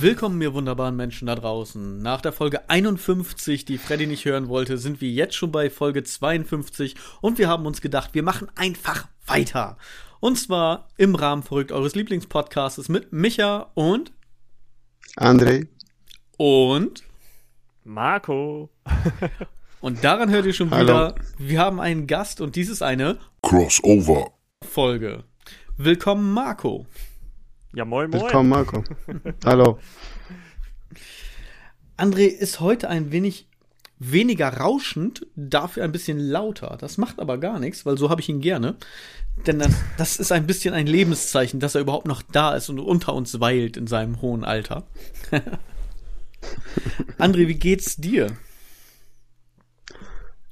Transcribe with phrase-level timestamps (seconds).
[0.00, 2.00] Willkommen, ihr wunderbaren Menschen da draußen.
[2.00, 6.04] Nach der Folge 51, die Freddy nicht hören wollte, sind wir jetzt schon bei Folge
[6.04, 9.76] 52 und wir haben uns gedacht, wir machen einfach weiter.
[10.20, 14.12] Und zwar im Rahmen verrückt eures Lieblingspodcasts mit Micha und
[15.16, 15.66] André
[16.36, 17.02] und
[17.82, 18.70] Marco.
[19.80, 20.84] und daran hört ihr schon Hallo.
[20.84, 24.30] wieder, wir haben einen Gast und dies ist eine Crossover.
[24.64, 25.24] Folge.
[25.76, 26.86] Willkommen, Marco.
[27.74, 28.22] Ja, moin, moin.
[28.22, 28.82] Willkommen, Marco.
[29.44, 29.78] Hallo.
[31.98, 33.46] André ist heute ein wenig
[33.98, 36.78] weniger rauschend, dafür ein bisschen lauter.
[36.80, 38.76] Das macht aber gar nichts, weil so habe ich ihn gerne.
[39.46, 42.78] Denn das, das ist ein bisschen ein Lebenszeichen, dass er überhaupt noch da ist und
[42.78, 44.86] unter uns weilt in seinem hohen Alter.
[47.18, 48.34] André, wie geht's dir?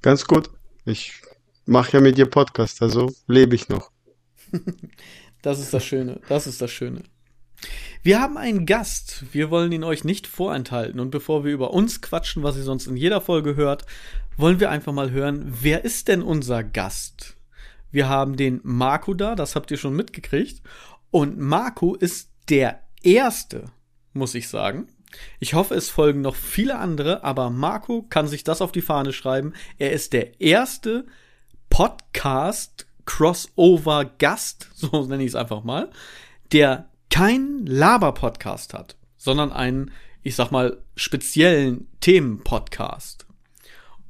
[0.02, 0.50] Ganz gut.
[0.84, 1.22] Ich
[1.64, 3.90] mache ja mit dir Podcast, also lebe ich noch.
[5.46, 6.18] Das ist das Schöne.
[6.28, 7.04] Das ist das Schöne.
[8.02, 9.26] Wir haben einen Gast.
[9.30, 10.98] Wir wollen ihn euch nicht vorenthalten.
[10.98, 13.86] Und bevor wir über uns quatschen, was ihr sonst in jeder Folge hört,
[14.36, 17.36] wollen wir einfach mal hören, wer ist denn unser Gast?
[17.92, 20.62] Wir haben den Marco da, das habt ihr schon mitgekriegt.
[21.12, 23.66] Und Marco ist der Erste,
[24.14, 24.88] muss ich sagen.
[25.38, 29.12] Ich hoffe, es folgen noch viele andere, aber Marco kann sich das auf die Fahne
[29.12, 29.52] schreiben.
[29.78, 31.06] Er ist der erste
[31.70, 35.90] Podcast Crossover Gast, so nenne ich es einfach mal,
[36.52, 39.90] der keinen Laber-Podcast hat, sondern einen,
[40.22, 43.26] ich sag mal, speziellen Themen-Podcast.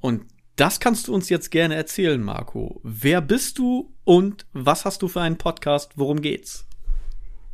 [0.00, 0.22] Und
[0.56, 2.80] das kannst du uns jetzt gerne erzählen, Marco.
[2.82, 5.92] Wer bist du und was hast du für einen Podcast?
[5.96, 6.66] Worum geht's?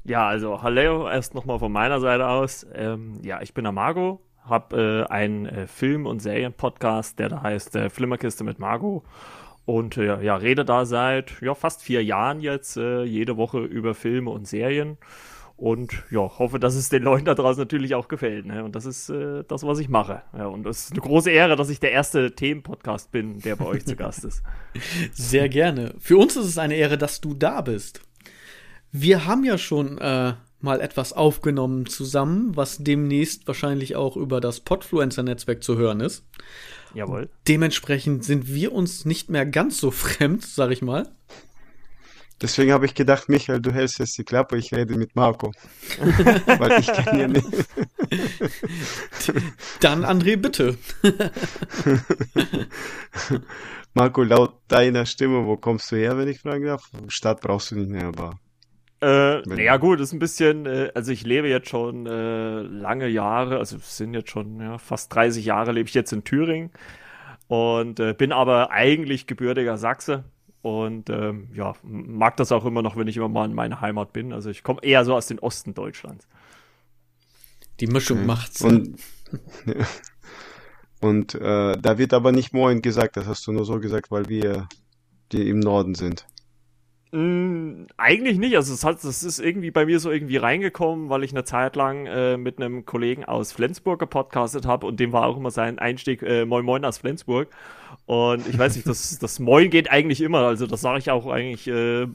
[0.04, 2.66] Ja, also hallo erst nochmal von meiner Seite aus.
[2.74, 7.42] Ähm, ja, ich bin der Margot, habe äh, einen äh, Film- und Serien-Podcast, der da
[7.42, 9.04] heißt äh, Flimmerkiste mit Margot.
[9.64, 13.94] Und äh, ja, rede da seit ja, fast vier Jahren jetzt äh, jede Woche über
[13.94, 14.98] Filme und Serien.
[15.56, 18.46] Und ja, hoffe, dass es den Leuten da draußen natürlich auch gefällt.
[18.46, 18.64] Ne?
[18.64, 20.22] Und das ist äh, das, was ich mache.
[20.36, 23.66] Ja, und es ist eine große Ehre, dass ich der erste Themenpodcast bin, der bei
[23.66, 24.42] euch zu Gast ist.
[25.12, 25.94] Sehr gerne.
[26.00, 28.00] Für uns ist es eine Ehre, dass du da bist.
[28.90, 34.60] Wir haben ja schon äh, mal etwas aufgenommen zusammen, was demnächst wahrscheinlich auch über das
[34.60, 36.24] Podfluencer-Netzwerk zu hören ist.
[36.94, 37.30] Jawohl.
[37.48, 41.10] Dementsprechend sind wir uns nicht mehr ganz so fremd, sag ich mal.
[42.42, 45.52] Deswegen habe ich gedacht, Michael, du hältst jetzt die Klappe, ich rede mit Marco.
[45.98, 47.46] Weil ich kenne ja nicht.
[49.80, 50.76] Dann André, bitte.
[53.94, 56.90] Marco, laut deiner Stimme, wo kommst du her, wenn ich fragen darf?
[57.06, 58.40] Stadt brauchst du nicht mehr, aber
[59.02, 63.58] Äh, naja, gut, ist ein bisschen, äh, also ich lebe jetzt schon äh, lange Jahre,
[63.58, 66.70] also es sind jetzt schon ja, fast 30 Jahre lebe ich jetzt in Thüringen
[67.48, 70.22] und äh, bin aber eigentlich gebürtiger Sachse
[70.62, 74.12] und ähm, ja, mag das auch immer noch, wenn ich immer mal in meiner Heimat
[74.12, 74.32] bin.
[74.32, 76.28] Also ich komme eher so aus dem Osten Deutschlands.
[77.80, 78.60] Die Mischung macht's.
[78.60, 79.00] Und,
[81.00, 84.28] und äh, da wird aber nicht Moin gesagt, das hast du nur so gesagt, weil
[84.28, 84.68] wir
[85.32, 86.24] die im Norden sind.
[87.14, 88.56] Mm, eigentlich nicht.
[88.56, 91.76] Also es hat, das ist irgendwie bei mir so irgendwie reingekommen, weil ich eine Zeit
[91.76, 95.78] lang äh, mit einem Kollegen aus Flensburg gepodcastet habe und dem war auch immer sein
[95.78, 97.48] Einstieg äh, Moin Moin aus Flensburg.
[98.06, 100.38] Und ich weiß nicht, das, das Moin geht eigentlich immer.
[100.38, 102.06] Also das sage ich auch eigentlich, äh,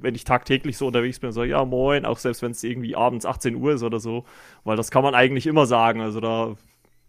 [0.00, 3.24] wenn ich tagtäglich so unterwegs bin, so ja Moin, auch selbst wenn es irgendwie abends
[3.24, 4.26] 18 Uhr ist oder so,
[4.64, 6.02] weil das kann man eigentlich immer sagen.
[6.02, 6.56] Also da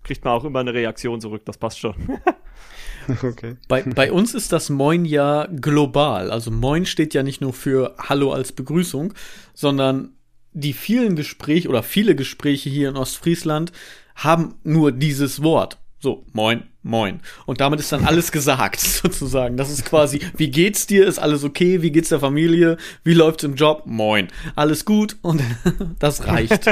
[0.04, 1.42] kriegt man auch immer eine Reaktion zurück.
[1.44, 1.96] Das passt schon.
[3.24, 3.56] Okay.
[3.68, 6.32] Bei, bei uns ist das Moin ja global.
[6.32, 9.14] Also Moin steht ja nicht nur für Hallo als Begrüßung,
[9.54, 10.14] sondern
[10.54, 13.72] die vielen Gespräche oder viele Gespräche hier in Ostfriesland
[14.16, 15.78] haben nur dieses Wort.
[16.00, 17.22] So, moin, moin.
[17.46, 19.58] Und damit ist dann alles gesagt, sozusagen.
[19.58, 21.08] Das ist quasi, wie geht's dir?
[21.08, 21.82] Ist alles okay?
[21.82, 22.78] Wie geht's der Familie?
[23.04, 23.84] Wie läuft's im Job?
[23.86, 24.28] Moin.
[24.56, 25.18] Alles gut?
[25.22, 25.42] Und
[26.00, 26.66] das reicht.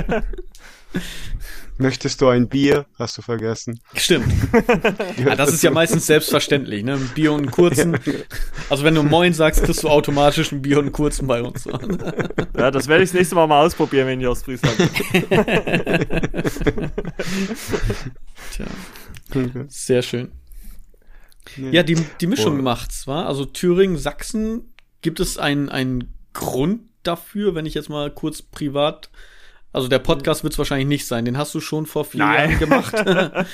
[1.77, 2.85] Möchtest du ein Bier?
[2.97, 3.79] Hast du vergessen.
[3.95, 4.27] Stimmt.
[5.17, 6.93] Ja, das ist ja meistens selbstverständlich, ne?
[6.93, 7.97] Ein Bier und einen kurzen.
[8.69, 11.65] Also wenn du Moin sagst, kriegst du automatisch ein Bier und einen kurzen bei uns.
[12.57, 14.91] ja, das werde ich das nächste Mal mal ausprobieren, wenn ich aus Friesland bin.
[18.51, 18.65] Tja,
[19.67, 20.31] sehr schön.
[21.71, 22.63] Ja, die, die Mischung Boah.
[22.63, 23.25] macht's, wa?
[23.25, 29.09] Also Thüringen, Sachsen, gibt es einen, einen Grund dafür, wenn ich jetzt mal kurz privat.
[29.75, 31.25] Also der Podcast wird's wahrscheinlich nicht sein.
[31.25, 32.51] Den hast du schon vor vier Nein.
[32.51, 32.95] Jahren gemacht.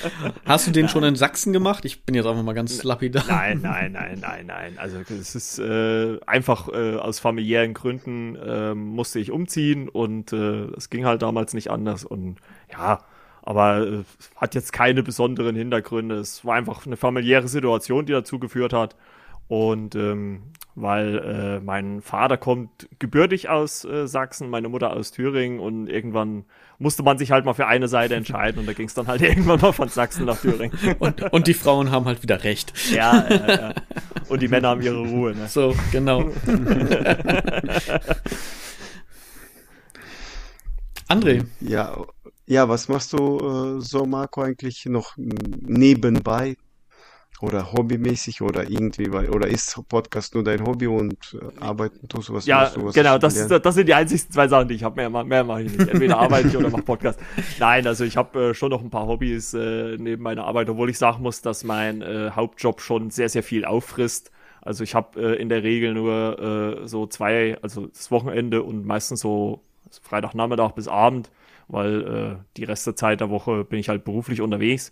[0.45, 1.83] hast du den schon in Sachsen gemacht?
[1.83, 3.23] Ich bin jetzt einfach mal ganz lapidar.
[3.27, 4.73] Nein, nein, nein, nein, nein.
[4.77, 10.65] Also es ist äh, einfach äh, aus familiären Gründen äh, musste ich umziehen und äh,
[10.77, 12.37] es ging halt damals nicht anders und
[12.71, 13.03] ja,
[13.41, 14.03] aber äh,
[14.35, 16.17] hat jetzt keine besonderen Hintergründe.
[16.17, 18.95] Es war einfach eine familiäre Situation, die dazu geführt hat
[19.51, 20.43] Und ähm,
[20.75, 26.45] weil äh, mein Vater kommt gebürtig aus äh, Sachsen, meine Mutter aus Thüringen und irgendwann
[26.79, 29.19] musste man sich halt mal für eine Seite entscheiden und da ging es dann halt
[29.27, 30.71] irgendwann mal von Sachsen nach Thüringen.
[30.99, 32.71] Und, und die Frauen haben halt wieder recht.
[32.91, 33.73] Ja, äh, äh.
[34.29, 35.35] und die Männer haben ihre Ruhe.
[35.35, 35.49] Ne?
[35.49, 36.21] So, genau.
[41.09, 41.43] André.
[41.59, 41.97] Ja,
[42.45, 46.55] ja, was machst du äh, so, Marco, eigentlich noch nebenbei?
[47.41, 52.29] Oder hobbymäßig oder irgendwie, weil, oder ist Podcast nur dein Hobby und äh, arbeiten tust
[52.29, 52.45] du was?
[52.45, 54.95] Ja, du, was genau, das, das sind die einzigsten zwei Sachen, die ich habe.
[54.95, 55.89] Mehr, mehr mache ich nicht.
[55.89, 57.19] Entweder arbeite ich oder mache Podcast.
[57.59, 60.91] Nein, also ich habe äh, schon noch ein paar Hobbys äh, neben meiner Arbeit, obwohl
[60.91, 64.31] ich sagen muss, dass mein äh, Hauptjob schon sehr, sehr viel auffrisst.
[64.61, 68.85] Also ich habe äh, in der Regel nur äh, so zwei, also das Wochenende und
[68.85, 69.63] meistens so
[70.03, 71.31] Freitagnachmittag bis Abend,
[71.67, 74.91] weil äh, die Rest der Zeit der Woche bin ich halt beruflich unterwegs.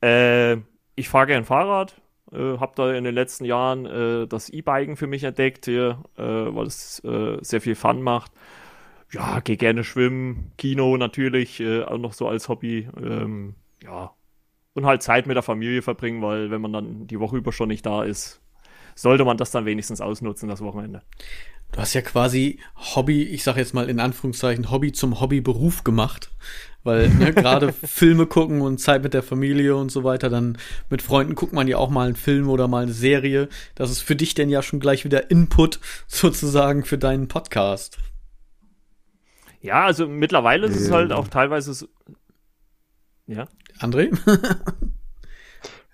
[0.00, 0.58] Äh,
[0.94, 2.00] ich fahre gern Fahrrad,
[2.32, 6.22] äh, habe da in den letzten Jahren äh, das E-Biken für mich entdeckt hier, äh,
[6.22, 8.32] weil es äh, sehr viel Fun macht.
[9.10, 12.88] Ja, gehe gerne schwimmen, Kino natürlich, äh, auch noch so als Hobby.
[12.96, 14.12] Ähm, ja,
[14.74, 17.68] und halt Zeit mit der Familie verbringen, weil wenn man dann die Woche über schon
[17.68, 18.40] nicht da ist,
[18.94, 21.02] sollte man das dann wenigstens ausnutzen, das Wochenende.
[21.72, 26.30] Du hast ja quasi Hobby, ich sag jetzt mal in Anführungszeichen, Hobby zum Hobbyberuf gemacht.
[26.84, 30.58] Weil ne, gerade Filme gucken und Zeit mit der Familie und so weiter, dann
[30.90, 33.48] mit Freunden guckt man ja auch mal einen Film oder mal eine Serie.
[33.74, 37.96] Das ist für dich denn ja schon gleich wieder Input sozusagen für deinen Podcast.
[39.62, 41.86] Ja, also mittlerweile ist es halt auch teilweise so.
[43.26, 43.48] Ja.
[43.78, 44.10] André?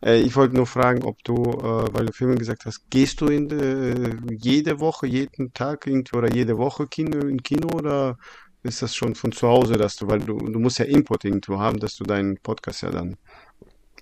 [0.02, 3.26] Äh, ich wollte nur fragen, ob du, äh, weil du vorhin gesagt hast, gehst du
[3.26, 8.16] in äh, jede Woche, jeden Tag irgendwie oder jede Woche Kino, in Kino oder
[8.62, 11.58] ist das schon von zu Hause, dass du, weil du, du musst ja Input irgendwo
[11.58, 13.16] haben, dass du deinen Podcast ja dann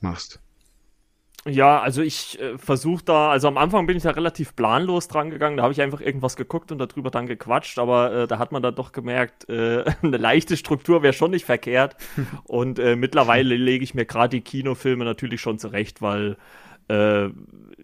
[0.01, 0.41] machst.
[1.47, 5.31] Ja, also ich äh, versuche da, also am Anfang bin ich da relativ planlos dran
[5.31, 8.51] gegangen, da habe ich einfach irgendwas geguckt und darüber dann gequatscht, aber äh, da hat
[8.51, 11.97] man dann doch gemerkt, äh, eine leichte Struktur wäre schon nicht verkehrt
[12.45, 16.37] und äh, mittlerweile lege ich mir gerade die Kinofilme natürlich schon zurecht, weil
[16.89, 17.29] äh,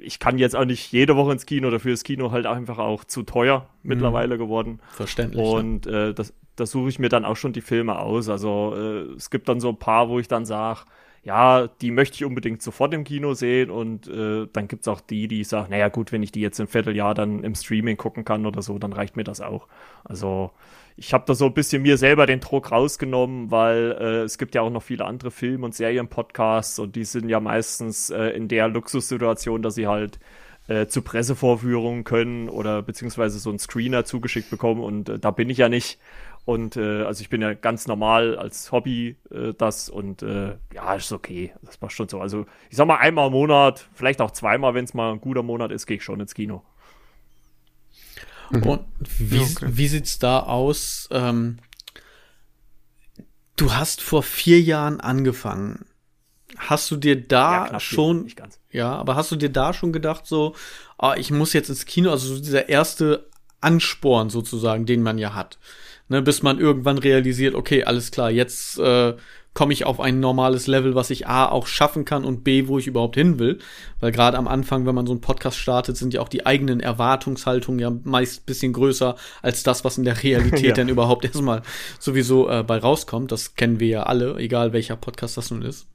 [0.00, 3.04] ich kann jetzt auch nicht jede Woche ins Kino, dafür ist Kino halt einfach auch
[3.04, 3.88] zu teuer mhm.
[3.90, 4.80] mittlerweile geworden.
[4.90, 5.40] Verständlich.
[5.40, 8.28] Und äh, das, da suche ich mir dann auch schon die Filme aus.
[8.28, 8.74] Also
[9.16, 10.80] es gibt dann so ein paar, wo ich dann sage,
[11.24, 15.00] ja, die möchte ich unbedingt sofort im Kino sehen und äh, dann gibt es auch
[15.00, 18.24] die, die sagen, naja gut, wenn ich die jetzt im Vierteljahr dann im Streaming gucken
[18.24, 19.69] kann oder so, dann reicht mir das auch.
[20.02, 20.50] Also
[20.96, 24.54] ich habe da so ein bisschen mir selber den Druck rausgenommen, weil äh, es gibt
[24.56, 28.48] ja auch noch viele andere Film- und Serienpodcasts und die sind ja meistens äh, in
[28.48, 30.19] der Luxussituation, dass sie halt
[30.69, 35.50] äh, zu Pressevorführungen können oder beziehungsweise so einen Screener zugeschickt bekommen und äh, da bin
[35.50, 35.98] ich ja nicht.
[36.44, 40.94] Und äh, also ich bin ja ganz normal als Hobby äh, das und äh, ja,
[40.94, 41.52] ist okay.
[41.62, 42.20] Das passt schon so.
[42.20, 45.44] Also ich sag mal einmal im Monat, vielleicht auch zweimal, wenn es mal ein guter
[45.44, 46.64] Monat ist, gehe ich schon ins Kino.
[48.50, 48.62] Mhm.
[48.64, 48.86] Und
[49.18, 49.66] wie, okay.
[49.68, 51.08] wie sieht's da aus?
[51.12, 51.58] Ähm,
[53.54, 55.86] du hast vor vier Jahren angefangen.
[56.58, 58.30] Hast du dir da ja, schon,
[58.70, 60.54] ja, aber hast du dir da schon gedacht, so,
[60.98, 63.30] ah, ich muss jetzt ins Kino, also so dieser erste
[63.60, 65.58] Ansporn sozusagen, den man ja hat
[66.08, 69.14] ne, bis man irgendwann realisiert, okay, alles klar, jetzt äh,
[69.54, 72.78] komme ich auf ein normales Level, was ich A auch schaffen kann und B, wo
[72.78, 73.58] ich überhaupt hin will.
[74.00, 76.81] Weil gerade am Anfang, wenn man so einen Podcast startet, sind ja auch die eigenen
[76.81, 80.74] Erwartungshaltungen ja meist bisschen größer als das, was in der Realität ja.
[80.74, 81.62] dann überhaupt erstmal
[81.98, 83.31] sowieso äh, bei rauskommt.
[83.31, 85.86] Das kennen wir ja alle, egal welcher Podcast das nun ist.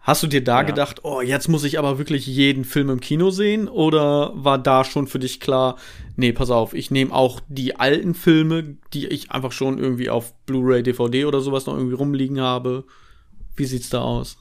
[0.00, 0.62] Hast du dir da ja.
[0.62, 3.68] gedacht, oh, jetzt muss ich aber wirklich jeden Film im Kino sehen?
[3.68, 5.76] Oder war da schon für dich klar,
[6.16, 10.34] nee, pass auf, ich nehme auch die alten Filme, die ich einfach schon irgendwie auf
[10.46, 12.84] Blu-ray, DVD oder sowas noch irgendwie rumliegen habe?
[13.54, 14.38] Wie sieht's da aus?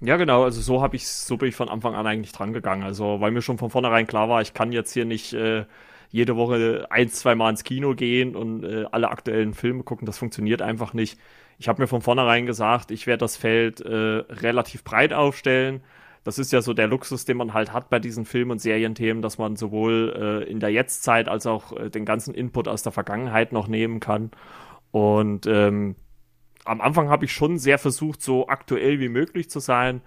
[0.00, 2.82] Ja, genau, also so habe ich so bin ich von Anfang an eigentlich dran gegangen.
[2.82, 5.64] Also, weil mir schon von vornherein klar war, ich kann jetzt hier nicht äh,
[6.10, 10.06] jede Woche ein, zwei Mal ins Kino gehen und äh, alle aktuellen Filme gucken.
[10.06, 11.18] Das funktioniert einfach nicht
[11.58, 15.82] ich habe mir von vornherein gesagt, ich werde das Feld äh, relativ breit aufstellen.
[16.24, 19.22] Das ist ja so der Luxus, den man halt hat bei diesen Film- und Serienthemen,
[19.22, 22.92] dass man sowohl äh, in der Jetztzeit als auch äh, den ganzen Input aus der
[22.92, 24.30] Vergangenheit noch nehmen kann.
[24.90, 25.96] Und ähm,
[26.64, 30.00] am Anfang habe ich schon sehr versucht, so aktuell wie möglich zu sein.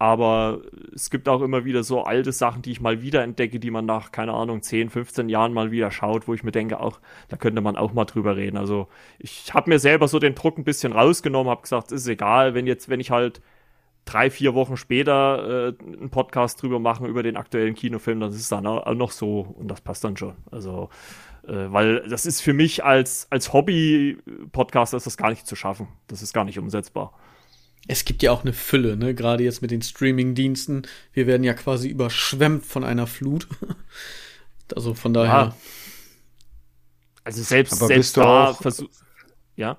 [0.00, 0.60] Aber
[0.94, 3.84] es gibt auch immer wieder so alte Sachen, die ich mal wieder entdecke, die man
[3.84, 7.36] nach, keine Ahnung, 10, 15 Jahren mal wieder schaut, wo ich mir denke, auch, da
[7.36, 8.56] könnte man auch mal drüber reden.
[8.56, 8.86] Also
[9.18, 12.68] ich habe mir selber so den Druck ein bisschen rausgenommen, habe gesagt, ist egal, wenn
[12.68, 13.40] jetzt, wenn ich halt
[14.04, 18.36] drei, vier Wochen später äh, einen Podcast drüber machen über den aktuellen Kinofilm, dann ist
[18.36, 20.34] es dann auch noch so und das passt dann schon.
[20.50, 20.90] Also,
[21.46, 25.88] äh, weil das ist für mich als, als Hobby-Podcaster ist das gar nicht zu schaffen.
[26.06, 27.12] Das ist gar nicht umsetzbar.
[27.90, 29.14] Es gibt ja auch eine Fülle, ne?
[29.14, 30.82] Gerade jetzt mit den Streaming-Diensten.
[31.14, 33.48] Wir werden ja quasi überschwemmt von einer Flut.
[34.76, 35.32] also von daher.
[35.32, 35.56] Ja.
[37.24, 38.90] Also selbst, Aber selbst da versuch.
[39.56, 39.78] Ja.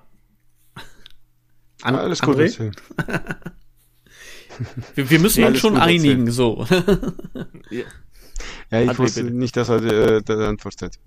[1.82, 2.36] An alles gut.
[2.38, 2.58] wir,
[4.94, 6.32] wir, müssen uns schon einigen, erzählen.
[6.32, 6.66] so.
[7.70, 7.84] ja.
[8.70, 10.98] ja, ich wusste nicht, dass er äh, die Antwort hat.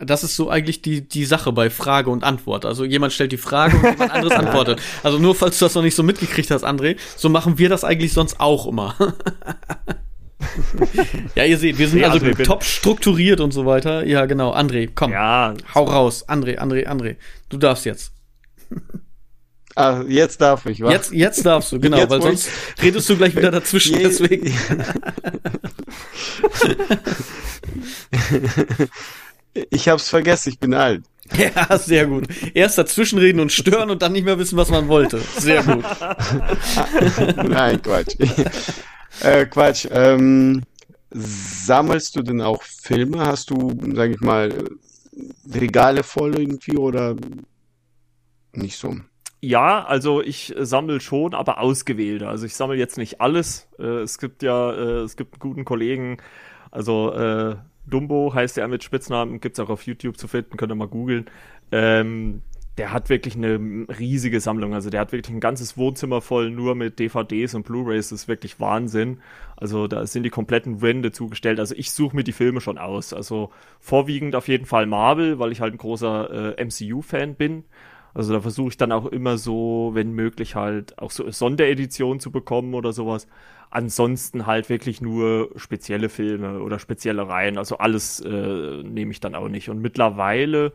[0.00, 2.64] Das ist so eigentlich die, die Sache bei Frage und Antwort.
[2.64, 4.80] Also jemand stellt die Frage und jemand anderes antwortet.
[5.02, 7.84] Also nur falls du das noch nicht so mitgekriegt hast, André, so machen wir das
[7.84, 8.96] eigentlich sonst auch immer.
[11.36, 14.04] ja, ihr seht, wir sind ja, also André, top strukturiert und so weiter.
[14.04, 14.52] Ja, genau.
[14.52, 15.12] André, komm.
[15.12, 16.28] Ja, hau raus.
[16.28, 17.16] André, André, André.
[17.48, 18.12] Du darfst jetzt.
[19.76, 20.92] Ah, jetzt darf ich, was?
[20.92, 22.48] Jetzt, jetzt darfst du, genau, jetzt weil sonst
[22.80, 24.56] redest du gleich wieder dazwischen, deswegen.
[29.70, 31.04] Ich hab's vergessen, ich bin alt.
[31.38, 32.28] Ja, sehr gut.
[32.52, 35.20] Erst dazwischenreden und stören und dann nicht mehr wissen, was man wollte.
[35.38, 35.84] Sehr gut.
[37.48, 38.16] Nein, Quatsch.
[39.20, 39.88] äh, Quatsch.
[39.90, 40.62] Ähm,
[41.10, 43.24] sammelst du denn auch Filme?
[43.26, 44.52] Hast du, sag ich mal,
[45.52, 47.16] Regale voll irgendwie oder
[48.52, 48.96] nicht so?
[49.40, 52.28] Ja, also ich sammle schon, aber ausgewählte.
[52.28, 53.68] Also ich sammle jetzt nicht alles.
[53.78, 56.18] Äh, es gibt ja, äh, es gibt einen guten Kollegen,
[56.70, 60.76] also äh, Dumbo heißt er mit Spitznamen, gibt's auch auf YouTube zu finden, könnt ihr
[60.76, 61.26] mal googeln.
[61.72, 62.42] Ähm,
[62.76, 64.74] der hat wirklich eine riesige Sammlung.
[64.74, 68.08] Also der hat wirklich ein ganzes Wohnzimmer voll nur mit DVDs und Blu-rays.
[68.08, 69.20] Das ist wirklich Wahnsinn.
[69.56, 71.60] Also da sind die kompletten Wände zugestellt.
[71.60, 73.12] Also ich suche mir die Filme schon aus.
[73.12, 77.64] Also vorwiegend auf jeden Fall Marvel, weil ich halt ein großer äh, MCU-Fan bin.
[78.12, 82.32] Also da versuche ich dann auch immer so, wenn möglich halt auch so Sondereditionen zu
[82.32, 83.28] bekommen oder sowas.
[83.74, 87.58] Ansonsten halt wirklich nur spezielle Filme oder spezielle Reihen.
[87.58, 89.68] Also alles äh, nehme ich dann auch nicht.
[89.68, 90.72] Und mittlerweile,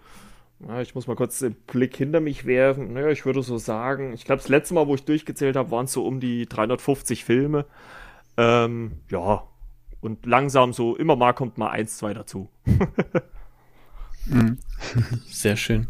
[0.59, 2.93] na, ich muss mal kurz den Blick hinter mich werfen.
[2.93, 5.85] Naja, ich würde so sagen, ich glaube, das letzte Mal, wo ich durchgezählt habe, waren
[5.85, 7.65] es so um die 350 Filme.
[8.37, 9.43] Ähm, ja,
[10.01, 12.49] und langsam so, immer mal kommt mal eins, zwei dazu.
[14.29, 14.59] Mhm.
[15.27, 15.87] Sehr schön.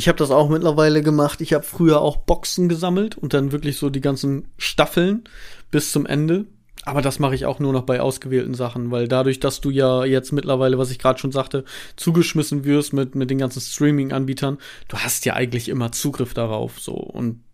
[0.00, 1.42] Ich habe das auch mittlerweile gemacht.
[1.42, 5.24] Ich habe früher auch Boxen gesammelt und dann wirklich so die ganzen Staffeln
[5.70, 6.46] bis zum Ende.
[6.84, 10.06] Aber das mache ich auch nur noch bei ausgewählten Sachen, weil dadurch, dass du ja
[10.06, 11.66] jetzt mittlerweile, was ich gerade schon sagte,
[11.96, 14.56] zugeschmissen wirst mit, mit den ganzen Streaming-Anbietern,
[14.88, 16.94] du hast ja eigentlich immer Zugriff darauf, so.
[16.94, 17.44] Und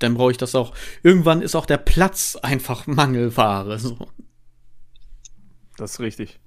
[0.00, 0.74] dann brauche ich das auch.
[1.04, 3.96] Irgendwann ist auch der Platz einfach Mangelware, so.
[5.76, 6.40] Das ist richtig.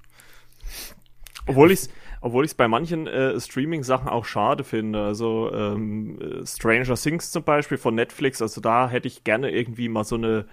[1.46, 1.88] Obwohl ich
[2.22, 5.04] obwohl ich es bei manchen äh, Streaming-Sachen auch schade finde.
[5.04, 10.04] Also ähm, Stranger Things zum Beispiel von Netflix, also da hätte ich gerne irgendwie mal
[10.04, 10.46] so eine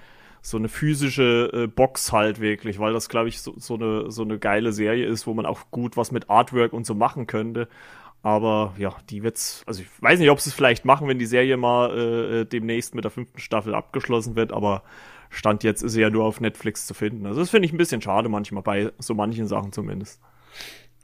[0.44, 4.25] so eine physische äh, Box halt wirklich, weil das, glaube ich, so, so, eine, so
[4.25, 7.66] eine geile Serie ist, wo man auch gut was mit Artwork und so machen könnte.
[8.23, 11.25] Aber ja, die wird's, also ich weiß nicht, ob sie es vielleicht machen, wenn die
[11.25, 14.83] Serie mal äh, äh, demnächst mit der fünften Staffel abgeschlossen wird, aber
[15.30, 17.25] Stand jetzt ist sie ja nur auf Netflix zu finden.
[17.25, 20.21] Also das finde ich ein bisschen schade manchmal, bei so manchen Sachen zumindest.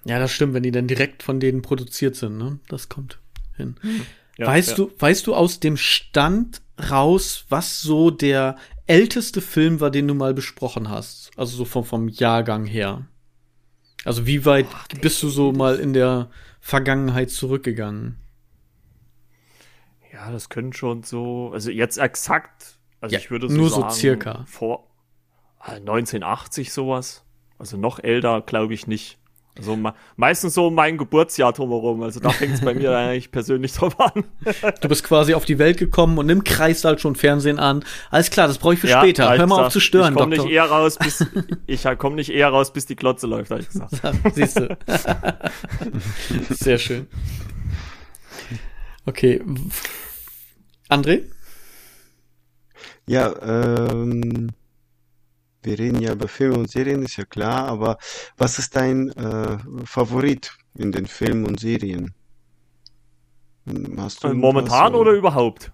[0.05, 2.59] Ja, das stimmt, wenn die dann direkt von denen produziert sind, ne?
[2.69, 3.19] Das kommt
[3.57, 3.77] hin.
[3.83, 4.07] Hm.
[4.39, 4.75] Ja, weißt ja.
[4.77, 10.15] du, weißt du aus dem Stand raus, was so der älteste Film war, den du
[10.15, 11.31] mal besprochen hast?
[11.37, 13.07] Also so vom, vom Jahrgang her.
[14.05, 16.31] Also wie weit Boah, bist du so mal in der
[16.61, 18.17] Vergangenheit zurückgegangen?
[20.13, 23.91] Ja, das können schon so, also jetzt exakt, also ja, ich würde so nur sagen,
[23.91, 24.89] so circa vor
[25.61, 27.25] 1980 äh, sowas.
[27.59, 29.20] Also noch älter, glaube ich nicht.
[29.57, 29.79] Also
[30.17, 32.03] meistens so mein Geburtsjahr drumherum.
[32.03, 34.25] Also da fängt es bei mir eigentlich persönlich drauf an.
[34.81, 37.85] du bist quasi auf die Welt gekommen und nimm Kreissaal schon Fernsehen an.
[38.11, 39.37] Alles klar, das brauche ich für ja, später.
[39.37, 40.47] Hör mal auf zu stören, ich komm Doktor.
[40.47, 41.27] Nicht eher raus, bis,
[41.67, 43.93] ich komme nicht eher raus, bis die Glotze läuft, habe ich gesagt.
[44.35, 44.77] Siehst du.
[46.51, 47.07] Sehr schön.
[49.05, 49.43] Okay.
[50.89, 51.25] André?
[53.07, 54.51] Ja, ähm,
[55.63, 57.99] wir reden ja über Filme und Serien, ist ja klar, aber
[58.37, 62.15] was ist dein äh, Favorit in den Filmen und Serien?
[63.97, 65.73] Hast du Momentan oder überhaupt?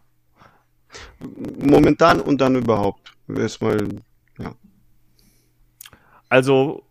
[1.59, 3.13] Momentan und dann überhaupt.
[3.29, 3.89] Erstmal,
[4.39, 4.55] ja.
[6.29, 6.85] Also,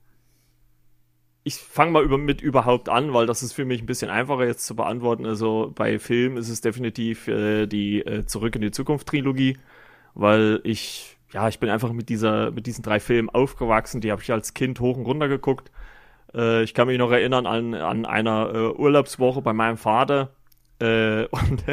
[1.44, 4.46] ich fange mal über, mit überhaupt an, weil das ist für mich ein bisschen einfacher
[4.46, 5.26] jetzt zu beantworten.
[5.26, 9.58] Also bei Filmen ist es definitiv äh, die äh, Zurück in die Zukunft Trilogie,
[10.14, 14.02] weil ich ja, ich bin einfach mit dieser, mit diesen drei Filmen aufgewachsen.
[14.02, 15.72] Die habe ich als Kind hoch und runter geguckt.
[16.34, 20.32] Äh, ich kann mich noch erinnern an, an einer äh, Urlaubswoche bei meinem Vater.
[20.80, 21.64] Äh, und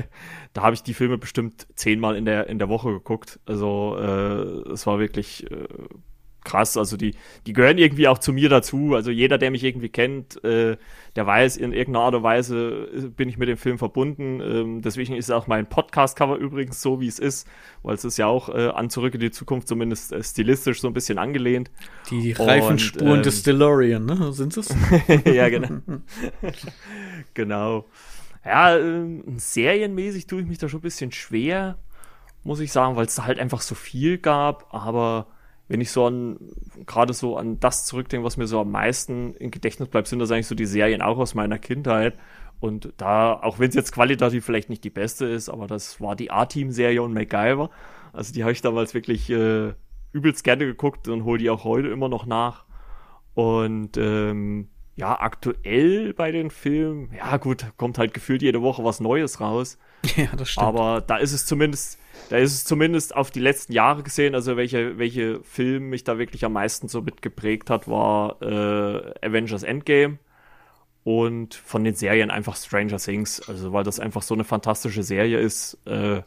[0.52, 3.40] da habe ich die Filme bestimmt zehnmal in der, in der Woche geguckt.
[3.46, 5.68] Also äh, es war wirklich, äh,
[6.44, 6.76] krass.
[6.76, 7.14] Also die,
[7.46, 8.94] die gehören irgendwie auch zu mir dazu.
[8.94, 10.76] Also jeder, der mich irgendwie kennt, äh,
[11.16, 14.40] der weiß, in irgendeiner Art und Weise äh, bin ich mit dem Film verbunden.
[14.40, 17.46] Ähm, deswegen ist auch mein Podcast-Cover übrigens so, wie es ist,
[17.82, 20.88] weil es ist ja auch äh, an Zurück in die Zukunft zumindest äh, stilistisch so
[20.88, 21.70] ein bisschen angelehnt.
[22.10, 24.32] Die Reifenspuren ähm, des DeLorean, ne?
[24.32, 24.74] Sind es?
[25.24, 25.80] ja, genau.
[27.34, 27.86] genau.
[28.44, 31.78] Ja, äh, serienmäßig tue ich mich da schon ein bisschen schwer,
[32.42, 35.28] muss ich sagen, weil es da halt einfach so viel gab, aber
[35.72, 36.36] wenn ich so an,
[36.84, 40.30] gerade so an das zurückdenke, was mir so am meisten im Gedächtnis bleibt, sind das
[40.30, 42.18] eigentlich so die Serien auch aus meiner Kindheit.
[42.60, 46.14] Und da, auch wenn es jetzt qualitativ vielleicht nicht die beste ist, aber das war
[46.14, 47.70] die A-Team-Serie und MacGyver.
[48.12, 49.72] Also die habe ich damals wirklich äh,
[50.12, 52.66] übelst gerne geguckt und hole die auch heute immer noch nach.
[53.32, 59.00] Und ähm, ja, aktuell bei den Filmen, ja gut, kommt halt gefühlt jede Woche was
[59.00, 59.78] Neues raus.
[60.16, 60.66] Ja, das stimmt.
[60.66, 61.98] Aber da ist es zumindest,
[62.30, 66.18] da ist es zumindest auf die letzten Jahre gesehen, also welche, welche Film mich da
[66.18, 70.18] wirklich am meisten so mitgeprägt hat, war äh, Avengers Endgame
[71.04, 73.46] und von den Serien einfach Stranger Things.
[73.48, 76.22] Also weil das einfach so eine fantastische Serie ist, äh,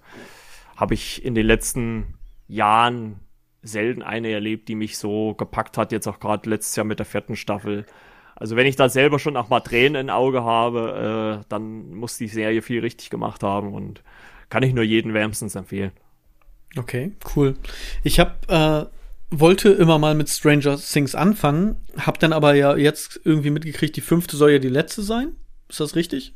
[0.75, 2.15] habe ich in den letzten
[2.47, 3.19] Jahren
[3.61, 7.05] selten eine erlebt, die mich so gepackt hat, jetzt auch gerade letztes Jahr mit der
[7.05, 7.85] vierten Staffel.
[8.35, 12.17] Also wenn ich da selber schon auch mal Tränen im Auge habe, äh, dann muss
[12.17, 14.03] die Serie viel richtig gemacht haben und
[14.49, 15.91] kann ich nur jeden wärmstens empfehlen.
[16.77, 17.55] Okay, cool.
[18.03, 23.19] Ich habe äh, wollte immer mal mit Stranger Things anfangen, hab dann aber ja jetzt
[23.23, 25.35] irgendwie mitgekriegt, die fünfte soll ja die letzte sein.
[25.69, 26.33] Ist das richtig?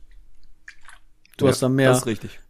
[1.39, 2.01] Du ja, hast da mehr,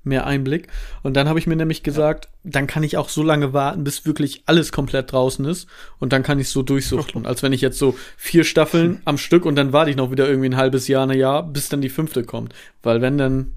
[0.04, 0.68] mehr Einblick.
[1.04, 2.52] Und dann habe ich mir nämlich gesagt, ja.
[2.52, 5.68] dann kann ich auch so lange warten, bis wirklich alles komplett draußen ist.
[6.00, 7.26] Und dann kann ich so durchsuchten.
[7.28, 10.28] als wenn ich jetzt so vier Staffeln am Stück und dann warte ich noch wieder
[10.28, 12.56] irgendwie ein halbes Jahr, ein Jahr, bis dann die fünfte kommt.
[12.82, 13.54] Weil wenn dann,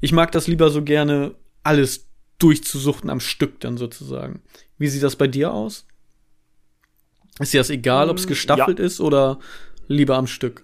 [0.00, 2.08] ich mag das lieber so gerne, alles
[2.38, 4.42] durchzusuchten am Stück dann sozusagen.
[4.78, 5.86] Wie sieht das bei dir aus?
[7.38, 8.84] Ist dir das egal, ob es mm, gestaffelt ja.
[8.84, 9.38] ist oder
[9.88, 10.62] lieber am Stück?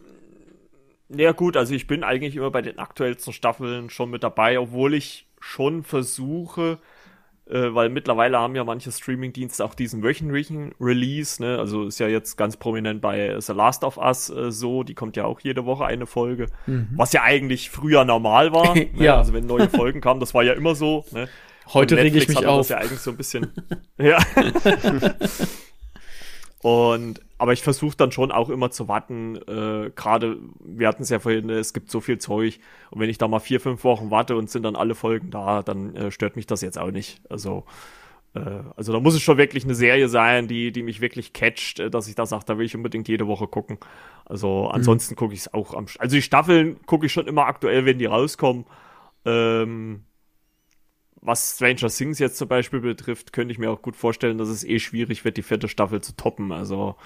[1.08, 4.94] Ja gut, also ich bin eigentlich immer bei den aktuellsten Staffeln schon mit dabei, obwohl
[4.94, 6.78] ich schon versuche,
[7.50, 11.58] äh, weil mittlerweile haben ja manche Streamingdienste auch diesen wöchentlichen Release, ne?
[11.58, 15.16] Also ist ja jetzt ganz prominent bei The Last of Us äh, so, die kommt
[15.16, 16.88] ja auch jede Woche eine Folge, mhm.
[16.96, 18.74] was ja eigentlich früher normal war.
[18.74, 18.88] ne?
[18.94, 19.16] ja.
[19.16, 21.04] Also wenn neue Folgen kamen, das war ja immer so.
[21.12, 21.28] Ne?
[21.72, 22.68] Heute rege ich mich auf.
[22.68, 23.52] Das ja eigentlich so ein bisschen.
[23.98, 24.18] ja.
[26.62, 29.36] Und aber ich versuche dann schon auch immer zu warten.
[29.36, 32.60] Äh, Gerade, wir hatten es ja vorhin, es gibt so viel Zeug.
[32.90, 35.62] Und wenn ich da mal vier, fünf Wochen warte und sind dann alle Folgen da,
[35.62, 37.22] dann äh, stört mich das jetzt auch nicht.
[37.30, 37.64] Also,
[38.34, 38.40] äh,
[38.76, 41.90] also da muss es schon wirklich eine Serie sein, die, die mich wirklich catcht, äh,
[41.90, 43.78] dass ich da sage, da will ich unbedingt jede Woche gucken.
[44.26, 44.74] Also mhm.
[44.74, 45.16] ansonsten mhm.
[45.16, 45.86] gucke ich es auch am.
[45.98, 48.66] Also die Staffeln gucke ich schon immer aktuell, wenn die rauskommen.
[49.24, 50.04] Ähm,
[51.22, 54.64] was Stranger Things jetzt zum Beispiel betrifft, könnte ich mir auch gut vorstellen, dass es
[54.64, 56.52] eh schwierig wird, die vierte Staffel zu toppen.
[56.52, 56.96] Also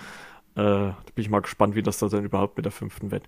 [0.55, 3.24] äh, da bin ich mal gespannt, wie das da dann überhaupt mit der fünften wird.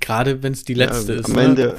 [0.00, 1.30] Gerade wenn es die letzte ja, ist.
[1.30, 1.42] Am ne?
[1.42, 1.76] Ende,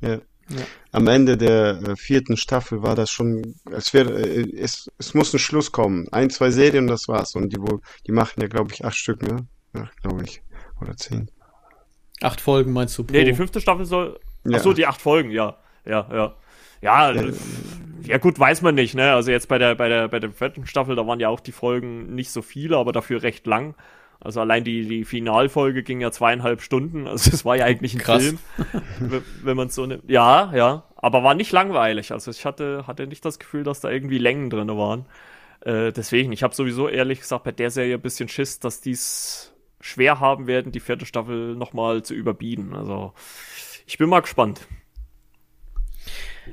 [0.00, 0.20] ja.
[0.50, 0.62] Ja.
[0.90, 5.32] Am Ende der äh, vierten Staffel war das schon, als wäre, äh, es, es muss
[5.32, 6.08] ein Schluss kommen.
[6.10, 7.36] Ein, zwei Serien, das war's.
[7.36, 9.46] Und die, wo, die machen ja, glaube ich, acht Stück, ne?
[9.74, 10.42] Ja, glaube ich.
[10.80, 11.30] Oder zehn.
[12.20, 13.04] Acht Folgen meinst du?
[13.04, 13.12] Pro?
[13.12, 14.18] Nee, die fünfte Staffel soll.
[14.44, 14.58] Ja.
[14.58, 15.56] Ach so, die acht Folgen, ja.
[15.84, 16.34] Ja, ja.
[16.80, 17.30] Ja, ja,
[18.04, 19.12] ja, gut, weiß man nicht, ne?
[19.12, 21.52] Also jetzt bei der, bei der, bei der vierten Staffel, da waren ja auch die
[21.52, 23.74] Folgen nicht so viele, aber dafür recht lang.
[24.20, 27.06] Also allein die, die Finalfolge ging ja zweieinhalb Stunden.
[27.10, 28.22] Also es war ja eigentlich ein Krass.
[28.22, 28.38] Film,
[29.42, 30.08] wenn man so nimmt.
[30.08, 30.84] Ja, ja.
[30.96, 32.12] Aber war nicht langweilig.
[32.12, 35.06] Also ich hatte, hatte nicht das Gefühl, dass da irgendwie Längen drin waren.
[35.60, 39.54] Äh, deswegen, ich habe sowieso ehrlich gesagt bei der Serie ein bisschen Schiss, dass dies
[39.80, 42.74] schwer haben werden, die vierte Staffel nochmal zu überbieten.
[42.74, 43.14] Also
[43.86, 44.66] ich bin mal gespannt.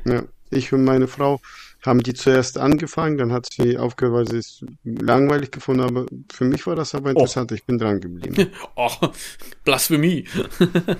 [0.06, 1.40] Ja, ich und meine Frau
[1.86, 6.46] haben die zuerst angefangen, dann hat sie aufgehört, weil sie es langweilig gefunden aber für
[6.46, 7.12] mich war das aber oh.
[7.12, 7.56] interessant, oh.
[7.56, 8.52] ich bin dran geblieben.
[8.76, 8.92] oh,
[9.64, 10.26] Blasphemie.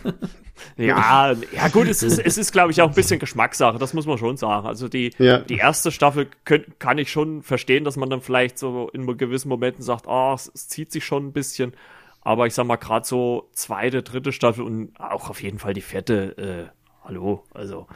[0.78, 4.06] ja, ja gut, es ist, es ist glaube ich auch ein bisschen Geschmackssache, das muss
[4.06, 4.68] man schon sagen.
[4.68, 5.40] Also die, ja.
[5.40, 9.50] die erste Staffel könnt, kann ich schon verstehen, dass man dann vielleicht so in gewissen
[9.50, 11.74] Momenten sagt, oh, es, es zieht sich schon ein bisschen.
[12.22, 15.82] Aber ich sag mal, gerade so zweite, dritte Staffel und auch auf jeden Fall die
[15.82, 17.88] vierte, äh, hallo, also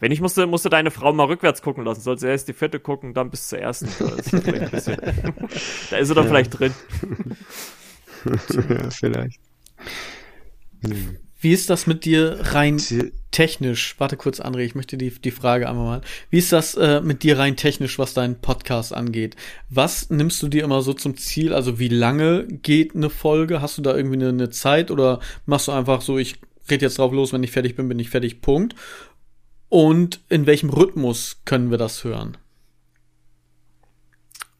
[0.00, 2.80] wenn ich musste, musste deine Frau mal rückwärts gucken lassen, soll sie erst die vierte
[2.80, 3.88] gucken, dann bis zur ersten.
[4.00, 4.32] Da ist,
[5.90, 6.30] da ist sie dann ja.
[6.30, 6.74] vielleicht drin.
[8.24, 9.40] ja, vielleicht.
[10.82, 11.16] Hm.
[11.42, 12.76] Wie ist das mit dir rein
[13.30, 13.94] technisch?
[13.98, 16.00] Warte kurz, André, ich möchte die, die Frage einmal mal.
[16.28, 19.36] Wie ist das äh, mit dir rein technisch, was deinen Podcast angeht?
[19.70, 21.54] Was nimmst du dir immer so zum Ziel?
[21.54, 23.62] Also wie lange geht eine Folge?
[23.62, 26.36] Hast du da irgendwie eine, eine Zeit oder machst du einfach so, ich
[26.70, 28.74] rede jetzt drauf los, wenn ich fertig bin, bin ich fertig, Punkt?
[29.70, 32.36] Und in welchem Rhythmus können wir das hören?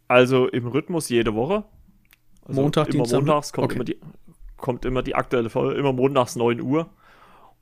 [0.08, 1.64] Also im Rhythmus jede Woche.
[2.46, 3.18] Also Montag, immer Dienstag?
[3.18, 3.74] montags kommt Okay.
[3.74, 3.98] immer die
[4.56, 6.90] kommt immer die aktuelle Folge, immer montags 9 Uhr.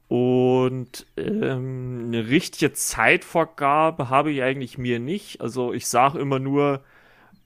[0.09, 5.41] Und ähm, eine richtige Zeitvorgabe habe ich eigentlich mir nicht.
[5.41, 6.83] Also ich sage immer nur,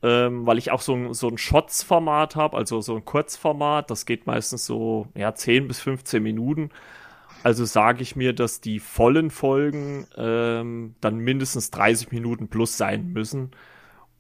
[0.03, 4.07] ähm, weil ich auch so ein, so ein Shots-Format habe, also so ein Kurzformat, das
[4.07, 6.71] geht meistens so ja, 10 bis 15 Minuten.
[7.43, 13.13] Also sage ich mir, dass die vollen Folgen ähm, dann mindestens 30 Minuten plus sein
[13.13, 13.51] müssen.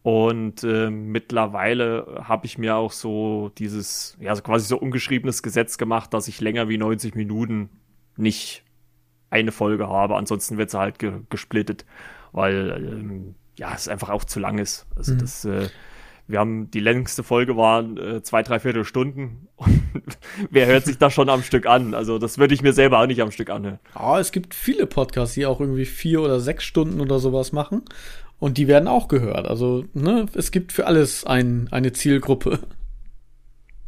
[0.02, 5.78] Und ähm, mittlerweile habe ich mir auch so dieses, ja, so quasi so ungeschriebenes Gesetz
[5.78, 7.70] gemacht, dass ich länger wie 90 Minuten
[8.16, 8.64] nicht
[9.30, 10.16] eine Folge habe.
[10.16, 11.86] Ansonsten wird sie halt ge gesplittet,
[12.32, 14.86] weil ähm, ja, es einfach auch zu lang ist.
[14.96, 15.18] Also Mhm.
[15.18, 15.68] das, äh,
[16.26, 19.48] wir haben die längste Folge waren äh, zwei, drei Viertelstunden.
[19.56, 19.82] Und
[20.50, 21.94] wer hört sich das schon am Stück an?
[21.94, 23.78] Also das würde ich mir selber auch nicht am Stück anhören.
[23.94, 27.82] Ah, es gibt viele Podcasts, die auch irgendwie vier oder sechs Stunden oder sowas machen.
[28.38, 29.46] Und die werden auch gehört.
[29.46, 32.58] Also, ne, es gibt für alles ein, eine Zielgruppe.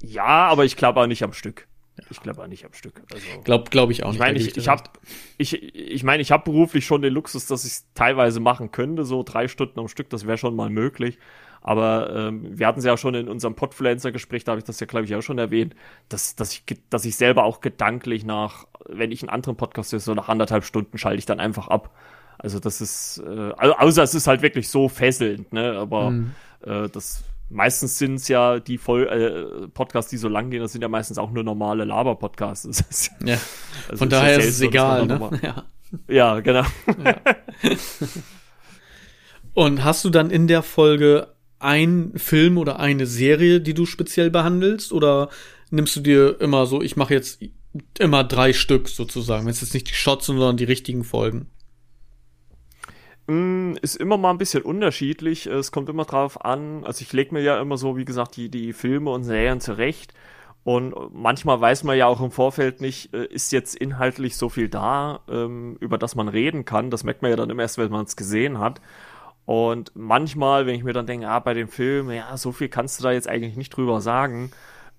[0.01, 1.67] Ja, aber ich glaube auch nicht am Stück.
[2.11, 3.03] Ich glaube auch nicht am Stück.
[3.13, 4.21] Also, Glaub, glaube ich auch ich nicht.
[4.21, 4.91] meine, ich, gebe ich dir habe
[5.39, 9.05] ich, ich meine, ich habe beruflich schon den Luxus, dass ich es teilweise machen könnte,
[9.05, 11.19] so drei Stunden am Stück, das wäre schon mal möglich.
[11.67, 14.87] Aber ähm, wir hatten es ja schon in unserem Podfluencer-Gespräch, da habe ich das ja,
[14.87, 15.75] glaube ich, auch schon erwähnt,
[16.11, 20.01] dass, dass, ich, dass ich selber auch gedanklich nach, wenn ich einen anderen Podcast höre,
[20.01, 21.91] so nach anderthalb Stunden schalte ich dann einfach ab.
[22.39, 25.79] Also das ist, äh, also, außer es ist halt wirklich so fesselnd, ne?
[25.79, 26.33] Aber Mhm.
[26.67, 30.73] äh, das meistens sind es ja die Voll äh, Podcasts, die so lang gehen, das
[30.73, 33.11] sind ja meistens auch nur normale Laber-Podcasts.
[33.25, 33.39] Ja.
[33.89, 35.31] also Von ist ja daher ist es egal, ne?
[35.43, 35.65] Ja.
[36.09, 36.65] Ja, genau.
[39.55, 41.29] Und hast du dann in der Folge
[41.65, 44.93] einen Film oder eine Serie, die du speziell behandelst?
[44.93, 45.31] Oder
[45.71, 47.41] nimmst du dir immer so, ich mache jetzt
[47.99, 51.49] immer drei Stück sozusagen, wenn es jetzt nicht die Shots sind, sondern die richtigen Folgen?
[53.27, 55.47] Mm, Ist immer mal ein bisschen unterschiedlich.
[55.47, 56.85] Es kommt immer drauf an.
[56.85, 60.13] Also ich lege mir ja immer so, wie gesagt, die, die Filme und Serien zurecht.
[60.63, 64.69] Und manchmal weiß man ja auch im Vorfeld nicht, äh, ist jetzt inhaltlich so viel
[64.71, 66.91] da, ähm, über das man reden kann.
[66.91, 68.81] Das merkt man ja dann immer erst, wenn man es gesehen hat.
[69.47, 72.99] Und manchmal, wenn ich mir dann denke, ah, bei dem Film, ja, so viel kannst
[72.99, 74.51] du da jetzt eigentlich nicht drüber sagen,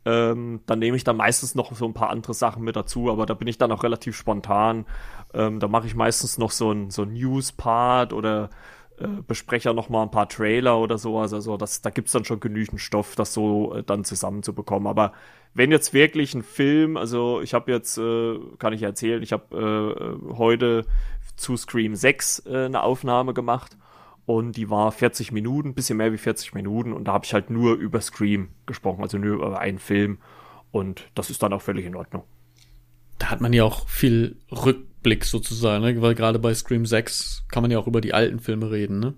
[0.06, 3.26] ähm, dann nehme ich dann meistens noch so ein paar andere Sachen mit dazu, aber
[3.26, 4.86] da bin ich dann auch relativ spontan.
[5.34, 8.52] Ähm, da mache ich meistens noch so ein, so ein News-Part oder
[9.00, 11.34] äh, bespreche noch mal ein paar Trailer oder sowas.
[11.34, 14.88] Also das, da gibt's dann schon genügend Stoff, das so äh, dann zusammenzubekommen.
[14.88, 15.14] Aber
[15.56, 20.22] wenn jetzt wirklich ein Film, also ich habe jetzt, äh, kann ich erzählen, ich habe
[20.30, 20.86] äh, heute
[21.36, 23.76] zu Scream 6 äh, eine Aufnahme gemacht
[24.26, 27.50] und die war 40 Minuten, bisschen mehr wie 40 Minuten und da habe ich halt
[27.50, 30.20] nur über Scream gesprochen, also nur über einen Film
[30.72, 32.24] und das ist dann auch völlig in Ordnung.
[33.20, 36.02] Da hat man ja auch viel Rückblick sozusagen, ne?
[36.02, 39.14] weil gerade bei Scream 6 kann man ja auch über die alten Filme reden, ne?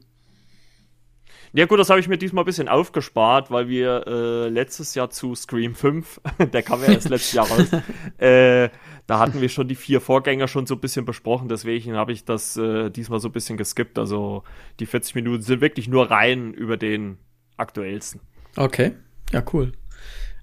[1.53, 5.09] Ja gut, das habe ich mir diesmal ein bisschen aufgespart, weil wir äh, letztes Jahr
[5.09, 6.21] zu Scream 5,
[6.53, 7.67] der kam ja erst letztes Jahr raus,
[8.17, 8.69] äh,
[9.07, 12.25] da hatten wir schon die vier Vorgänger schon so ein bisschen besprochen, deswegen habe ich
[12.25, 13.97] das äh, diesmal so ein bisschen geskippt.
[13.97, 14.43] Also
[14.79, 17.17] die 40 Minuten sind wirklich nur rein über den
[17.55, 18.19] aktuellsten.
[18.57, 18.91] Okay,
[19.31, 19.71] ja, cool.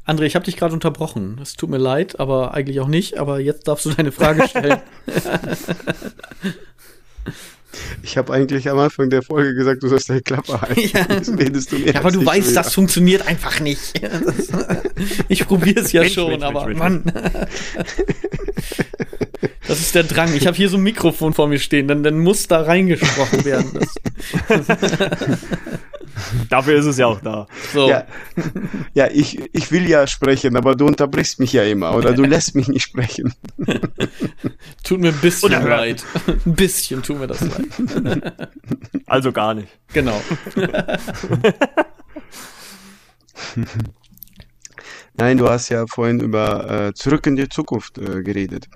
[0.07, 1.38] André, ich habe dich gerade unterbrochen.
[1.40, 3.19] Es tut mir leid, aber eigentlich auch nicht.
[3.19, 4.81] Aber jetzt darfst du deine Frage stellen.
[8.03, 10.81] Ich habe eigentlich am Anfang der Folge gesagt, du sollst deine Klappe halten.
[10.81, 11.05] Ja.
[11.05, 12.63] Du aber du weißt, wieder.
[12.63, 14.01] das funktioniert einfach nicht.
[15.29, 17.05] Ich probiere es ja Mensch, schon, Mensch, aber Mensch, Mann.
[19.67, 20.35] Das ist der Drang.
[20.35, 23.81] Ich habe hier so ein Mikrofon vor mir stehen, dann, dann muss da reingesprochen werden.
[26.49, 27.47] Dafür ist es ja auch da.
[27.73, 27.89] so.
[27.89, 28.07] Ja,
[28.95, 32.55] ja ich, ich will ja sprechen, aber du unterbrichst mich ja immer oder du lässt
[32.55, 33.35] mich nicht sprechen.
[34.85, 35.71] Tut mir ein bisschen Unerhört.
[35.71, 36.05] leid.
[36.47, 38.49] Ein bisschen tut mir das leid.
[39.07, 39.69] Also gar nicht.
[39.93, 40.21] Genau.
[45.17, 48.69] Nein, du hast ja vorhin über äh, Zurück in die Zukunft äh, geredet.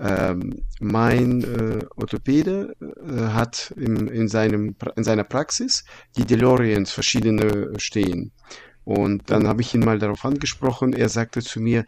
[0.00, 5.84] Ähm, mein äh, Orthopäde äh, hat im, in, seinem, in seiner Praxis
[6.16, 8.32] die DeLoreans verschiedene stehen.
[8.84, 10.94] Und dann habe ich ihn mal darauf angesprochen.
[10.94, 11.84] Er sagte zu mir,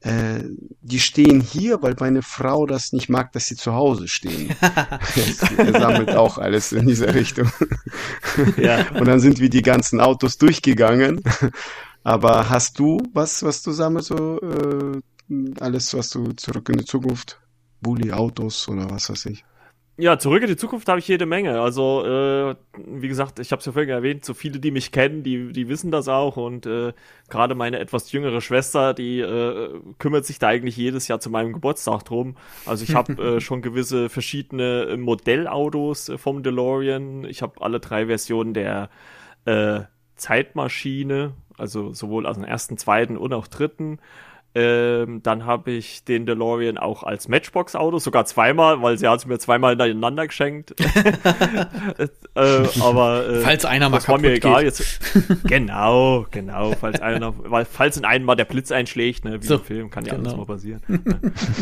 [0.00, 0.42] äh,
[0.80, 4.56] die stehen hier, weil meine Frau das nicht mag, dass sie zu Hause stehen.
[5.58, 7.50] er sammelt auch alles in dieser Richtung.
[8.56, 8.88] Ja.
[8.92, 11.20] Und dann sind wir die ganzen Autos durchgegangen.
[12.04, 15.00] Aber hast du was, was du sammelst, so äh,
[15.60, 17.40] alles, was du zurück in die Zukunft,
[17.80, 19.44] Bulli, Autos oder was weiß ich?
[20.00, 21.60] Ja, zurück in die Zukunft habe ich jede Menge.
[21.60, 22.54] Also, äh,
[22.86, 25.68] wie gesagt, ich habe es ja vorhin erwähnt, so viele, die mich kennen, die, die
[25.68, 26.38] wissen das auch.
[26.38, 26.94] Und äh,
[27.28, 31.52] gerade meine etwas jüngere Schwester, die äh, kümmert sich da eigentlich jedes Jahr zu meinem
[31.52, 32.38] Geburtstag drum.
[32.64, 37.24] Also ich habe äh, schon gewisse verschiedene äh, Modellautos äh, vom DeLorean.
[37.24, 38.88] Ich habe alle drei Versionen der
[39.44, 39.80] äh,
[40.16, 43.98] Zeitmaschine, also sowohl aus dem ersten, zweiten und auch dritten.
[44.52, 49.26] Ähm, dann habe ich den DeLorean auch als Matchbox-Auto, sogar zweimal, weil sie hat es
[49.26, 50.74] mir zweimal hintereinander geschenkt.
[52.00, 52.08] äh,
[52.80, 54.64] aber äh, falls einer mal das war mir egal.
[54.64, 55.00] Jetzt,
[55.44, 56.72] genau, genau.
[56.72, 59.90] Falls einer, weil falls in einem mal der Blitz einschlägt, ne, wie so, im Film,
[59.90, 60.30] kann ja genau.
[60.30, 60.82] alles mal passieren.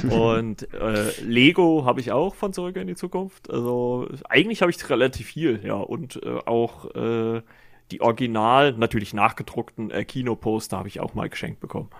[0.11, 3.51] Und äh, Lego habe ich auch von Zurück in die Zukunft.
[3.51, 5.74] Also eigentlich habe ich relativ viel, ja.
[5.74, 7.42] Und äh, auch äh,
[7.90, 11.90] die Original, natürlich nachgedruckten äh, Kinoposter habe ich auch mal geschenkt bekommen.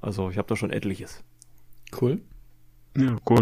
[0.00, 1.22] Also ich habe da schon etliches.
[2.00, 2.20] Cool.
[2.96, 3.40] Ja, cool.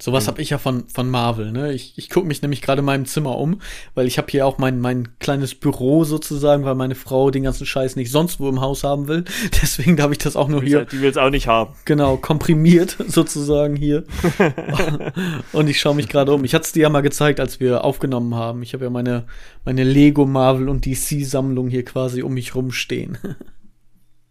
[0.00, 0.28] Sowas mhm.
[0.28, 1.72] habe ich ja von, von Marvel, ne?
[1.72, 3.60] Ich, ich gucke mich nämlich gerade in meinem Zimmer um,
[3.94, 7.66] weil ich habe hier auch mein, mein kleines Büro sozusagen, weil meine Frau den ganzen
[7.66, 9.24] Scheiß nicht sonst wo im Haus haben will.
[9.62, 10.84] Deswegen darf ich das auch nur hier.
[10.84, 11.74] Die will es auch nicht haben.
[11.84, 14.04] Genau, komprimiert sozusagen hier.
[15.52, 16.44] Und ich schaue mich gerade um.
[16.44, 18.62] Ich hatte es dir ja mal gezeigt, als wir aufgenommen haben.
[18.62, 19.24] Ich habe ja meine,
[19.64, 23.18] meine Lego, Marvel und DC-Sammlung hier quasi um mich rumstehen.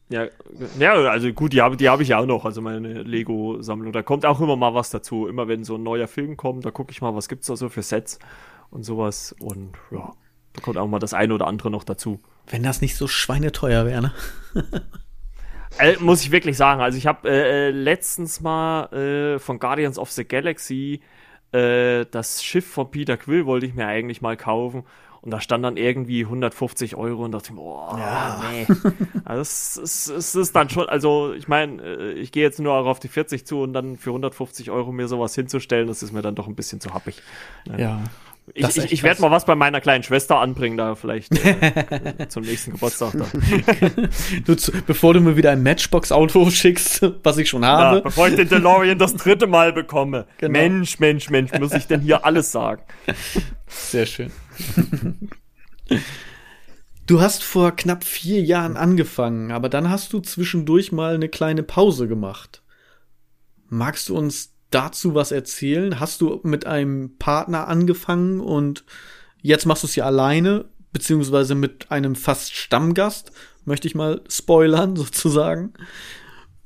[0.10, 0.28] Ja,
[0.80, 3.92] ja, also gut, die habe die hab ich ja auch noch, also meine Lego-Sammlung.
[3.92, 5.28] Da kommt auch immer mal was dazu.
[5.28, 7.68] Immer wenn so ein neuer Film kommt, da gucke ich mal, was gibt's da so
[7.68, 8.20] für Sets
[8.70, 9.36] und sowas.
[9.40, 10.14] Und ja,
[10.54, 12.20] da kommt auch mal das eine oder andere noch dazu.
[12.48, 14.14] Wenn das nicht so schweineteuer wäre, ne?
[15.80, 16.80] äh, muss ich wirklich sagen.
[16.80, 21.02] Also ich habe äh, äh, letztens mal äh, von Guardians of the Galaxy
[21.52, 24.84] äh, das Schiff von Peter Quill wollte ich mir eigentlich mal kaufen.
[25.28, 28.42] Und da stand dann irgendwie 150 Euro und dachte ich, boah, ja.
[28.50, 28.66] nee.
[29.26, 32.74] Also es, es, es ist dann schon, also ich meine, äh, ich gehe jetzt nur
[32.76, 36.14] auch auf die 40 zu und dann für 150 Euro mir sowas hinzustellen, das ist
[36.14, 37.22] mir dann doch ein bisschen zu happig.
[37.78, 38.04] Ja.
[38.54, 42.44] Ich, ich, ich werde mal was bei meiner kleinen Schwester anbringen, da vielleicht äh, zum
[42.44, 43.14] nächsten Geburtstag.
[44.46, 47.98] Du, bevor du mir wieder ein Matchbox-Auto schickst, was ich schon habe.
[47.98, 50.26] Ja, bevor ich den DeLorean das dritte Mal bekomme.
[50.38, 50.54] Genau.
[50.54, 52.82] Mensch, Mensch, Mensch, muss ich denn hier alles sagen?
[53.68, 54.32] Sehr schön.
[57.08, 61.64] Du hast vor knapp vier Jahren angefangen, aber dann hast du zwischendurch mal eine kleine
[61.64, 62.62] Pause gemacht.
[63.70, 66.02] Magst du uns dazu was erzählen?
[66.02, 68.84] Hast du mit einem Partner angefangen und
[69.42, 73.32] jetzt machst du es ja alleine, beziehungsweise mit einem fast Stammgast?
[73.64, 75.74] Möchte ich mal spoilern, sozusagen.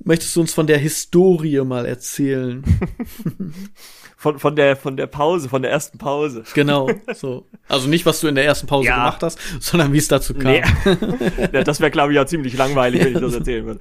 [0.04, 2.64] Möchtest du uns von der Historie mal erzählen?
[4.22, 6.44] von, von, der, von der Pause, von der ersten Pause.
[6.54, 7.48] Genau, so.
[7.68, 8.98] Also nicht, was du in der ersten Pause ja.
[8.98, 10.52] gemacht hast, sondern wie es dazu kam.
[10.52, 10.62] Nee.
[11.52, 13.80] ja, das wäre, glaube ich, ja ziemlich langweilig, wenn ich das erzählen würde.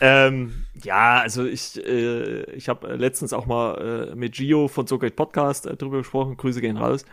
[0.00, 4.98] ähm, ja, also ich, äh, ich habe letztens auch mal äh, mit Gio von So
[4.98, 6.36] Podcast äh, drüber gesprochen.
[6.36, 7.04] Grüße gehen raus.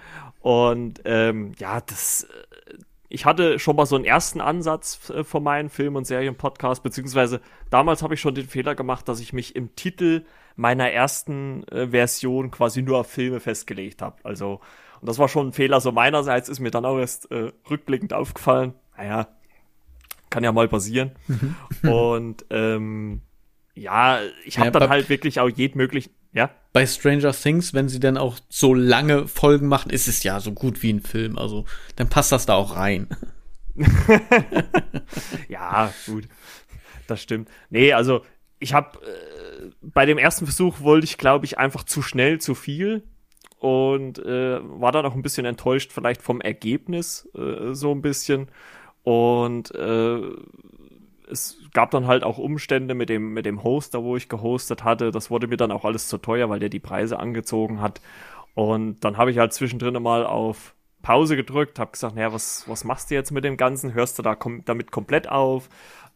[0.41, 2.27] Und ähm, ja, das
[3.08, 7.39] ich hatte schon mal so einen ersten Ansatz äh, von meinen Film- und Serien-Podcast, beziehungsweise
[7.69, 10.23] damals habe ich schon den Fehler gemacht, dass ich mich im Titel
[10.55, 14.17] meiner ersten äh, Version quasi nur auf Filme festgelegt habe.
[14.23, 14.61] Also,
[15.01, 18.13] und das war schon ein Fehler so meinerseits, ist mir dann auch erst äh, rückblickend
[18.13, 18.73] aufgefallen.
[18.97, 19.27] Naja,
[20.29, 21.11] kann ja mal passieren.
[21.27, 21.55] Mhm.
[21.89, 23.21] und ähm,
[23.75, 26.49] ja, ich habe ja, dann halt wirklich auch jeden möglichen ja.
[26.73, 30.51] Bei Stranger Things, wenn sie dann auch so lange Folgen machen, ist es ja so
[30.51, 31.37] gut wie ein Film.
[31.37, 33.07] Also dann passt das da auch rein.
[35.47, 36.27] ja, gut.
[37.07, 37.49] Das stimmt.
[37.69, 38.23] Nee, also
[38.63, 42.56] ich habe äh, bei dem ersten Versuch wollte ich, glaube ich, einfach zu schnell zu
[42.56, 43.04] viel
[43.60, 48.47] und äh, war dann auch ein bisschen enttäuscht vielleicht vom Ergebnis äh, so ein bisschen
[49.04, 50.21] und äh,
[51.30, 55.12] es gab dann halt auch Umstände mit dem, mit dem Hoster, wo ich gehostet hatte.
[55.12, 58.02] Das wurde mir dann auch alles zu teuer, weil der die Preise angezogen hat.
[58.54, 62.84] Und dann habe ich halt zwischendrin mal auf Pause gedrückt, habe gesagt, naja, was, was
[62.84, 63.93] machst du jetzt mit dem Ganzen?
[63.93, 65.69] Hörst du da kom damit komplett auf?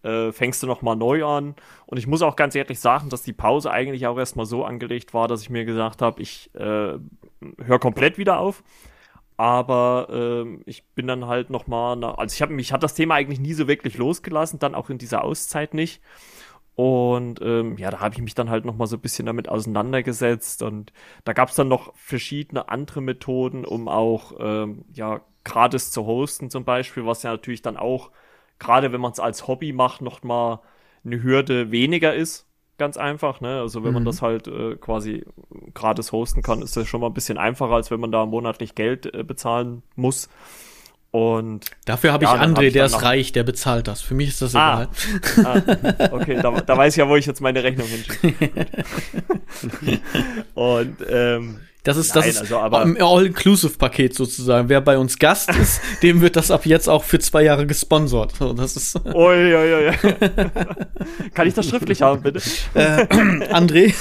[0.03, 1.55] Äh, fängst du nochmal neu an?
[1.85, 5.13] Und ich muss auch ganz ehrlich sagen, dass die Pause eigentlich auch erstmal so angelegt
[5.13, 6.97] war, dass ich mir gesagt habe, ich äh,
[7.63, 8.63] höre komplett wieder auf
[9.37, 13.15] aber ähm, ich bin dann halt noch mal, also ich habe mich hat das Thema
[13.15, 16.01] eigentlich nie so wirklich losgelassen, dann auch in dieser Auszeit nicht.
[16.75, 19.49] Und ähm, ja, da habe ich mich dann halt noch mal so ein bisschen damit
[19.49, 25.91] auseinandergesetzt und da gab es dann noch verschiedene andere Methoden, um auch ähm, ja gratis
[25.91, 28.11] zu hosten zum Beispiel, was ja natürlich dann auch
[28.59, 30.61] gerade wenn man es als Hobby macht noch mal
[31.05, 33.41] eine Hürde weniger ist ganz einfach.
[33.41, 33.59] Ne?
[33.59, 33.95] Also wenn mhm.
[33.95, 35.25] man das halt äh, quasi
[35.73, 38.75] gratis hosten kann, ist das schon mal ein bisschen einfacher, als wenn man da monatlich
[38.75, 40.29] Geld äh, bezahlen muss.
[41.17, 44.01] Und dafür habe ich ja, André, hab ich der ist reich, der bezahlt das.
[44.01, 44.87] Für mich ist das ah,
[45.35, 45.63] egal.
[45.99, 48.67] Ah, okay, da, da weiß ich ja, wo ich jetzt meine Rechnung hinschicke.
[50.53, 54.69] Und ähm, das ist, Nein, das ist also, im All-Inclusive-Paket sozusagen.
[54.69, 58.35] Wer bei uns Gast ist, dem wird das ab jetzt auch für zwei Jahre gesponsert.
[58.37, 58.95] So, das ist.
[59.03, 59.91] Ui, ui, ui.
[61.33, 62.41] Kann ich das schriftlich haben, bitte?
[62.75, 63.05] Äh,
[63.51, 63.95] André.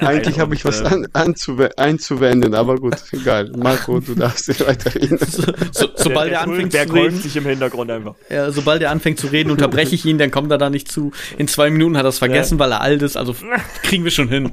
[0.06, 3.50] Eigentlich habe ich was an, anzuwe einzuwenden, aber gut, egal.
[3.56, 5.18] Marco, du darfst weiterreden.
[5.30, 8.14] So, so, sobald er anfängt der zu reden, sich im Hintergrund einfach.
[8.28, 11.12] ja, sobald er anfängt zu reden, unterbreche ich ihn, dann kommt er da nicht zu.
[11.38, 13.34] In zwei Minuten hat er es vergessen, weil er alt ist, also
[13.82, 14.50] kriegen wir schon hin.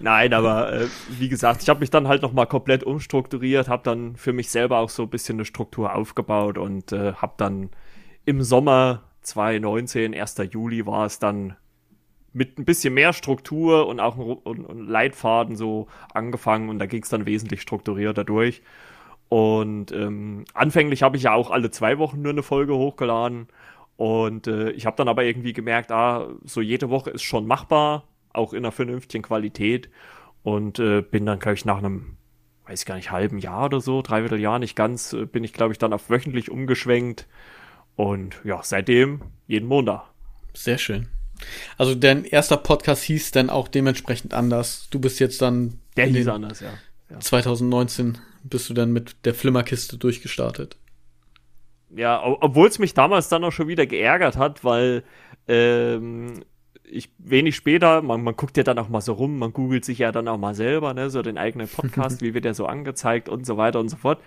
[0.00, 0.86] Nein, aber äh,
[1.18, 4.78] wie gesagt, ich habe mich dann halt nochmal komplett umstrukturiert, habe dann für mich selber
[4.78, 7.70] auch so ein bisschen eine Struktur aufgebaut und äh, habe dann
[8.24, 10.36] im Sommer 2019, 1.
[10.50, 11.56] Juli war es dann
[12.32, 17.08] mit ein bisschen mehr Struktur und auch ein, Leitfaden so angefangen und da ging es
[17.08, 18.62] dann wesentlich strukturierter durch.
[19.28, 23.46] Und ähm, anfänglich habe ich ja auch alle zwei Wochen nur eine Folge hochgeladen.
[23.96, 28.08] Und äh, ich habe dann aber irgendwie gemerkt, ah, so jede Woche ist schon machbar,
[28.32, 29.88] auch in einer vernünftigen Qualität.
[30.42, 32.16] Und äh, bin dann, glaube ich, nach einem,
[32.66, 35.52] weiß ich gar nicht, halben Jahr oder so, dreiviertel Jahr nicht ganz, äh, bin ich,
[35.52, 37.28] glaube ich, dann auf wöchentlich umgeschwenkt.
[38.00, 40.04] Und ja, seitdem jeden Montag.
[40.54, 41.08] Sehr schön.
[41.76, 44.88] Also dein erster Podcast hieß dann auch dementsprechend anders.
[44.90, 46.70] Du bist jetzt dann Der hieß anders, ja.
[47.10, 47.20] ja.
[47.20, 50.78] 2019 bist du dann mit der Flimmerkiste durchgestartet.
[51.94, 55.04] Ja, obwohl es mich damals dann auch schon wieder geärgert hat, weil
[55.46, 56.42] ähm,
[56.84, 59.98] ich wenig später, man, man guckt ja dann auch mal so rum, man googelt sich
[59.98, 63.28] ja dann auch mal selber, ne, so den eigenen Podcast, wie wird der so angezeigt
[63.28, 64.22] und so weiter und so fort.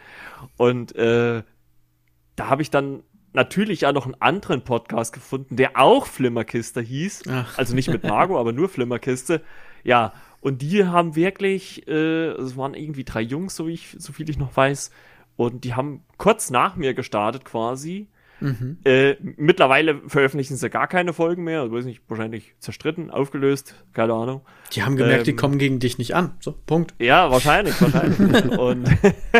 [0.57, 1.41] Und äh,
[2.35, 3.01] da habe ich dann
[3.33, 7.23] natürlich auch noch einen anderen Podcast gefunden, der auch Flimmerkiste hieß.
[7.29, 7.57] Ach.
[7.57, 9.41] Also nicht mit Margot, aber nur Flimmerkiste.
[9.83, 14.13] Ja, und die haben wirklich, äh, es waren irgendwie drei Jungs, so, wie ich, so
[14.13, 14.91] viel ich noch weiß,
[15.35, 18.07] und die haben kurz nach mir gestartet quasi.
[18.43, 18.77] Mhm.
[18.83, 24.13] Äh, mittlerweile veröffentlichen sie gar keine Folgen mehr, also weiß nicht, wahrscheinlich zerstritten, aufgelöst, keine
[24.13, 24.41] Ahnung.
[24.73, 26.33] Die haben gemerkt, die Ähm, kommen gegen dich nicht an.
[26.41, 26.93] So, Punkt.
[26.99, 28.19] Ja, wahrscheinlich, wahrscheinlich.
[28.59, 28.89] und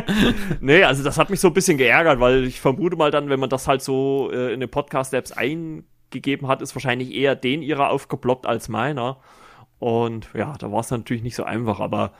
[0.62, 3.42] nee, also das hat mich so ein bisschen geärgert, weil ich vermute mal dann, wenn
[3.42, 7.90] man das halt so äh, in den Podcast-Apps eingegeben hat, ist wahrscheinlich eher den ihrer
[7.90, 9.18] aufgeploppt als meiner.
[9.80, 12.14] Und ja, da war es natürlich nicht so einfach, aber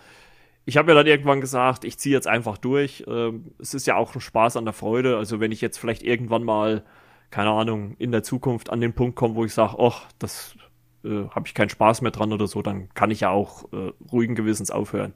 [0.66, 3.04] ich habe mir dann irgendwann gesagt, ich ziehe jetzt einfach durch.
[3.08, 5.18] Ähm, es ist ja auch ein Spaß an der Freude.
[5.18, 6.84] Also wenn ich jetzt vielleicht irgendwann mal,
[7.32, 10.56] keine Ahnung, in der Zukunft an den Punkt komme, wo ich sage, ach, das
[11.04, 13.92] äh, habe ich keinen Spaß mehr dran oder so, dann kann ich ja auch äh,
[14.12, 15.14] ruhigen Gewissens aufhören.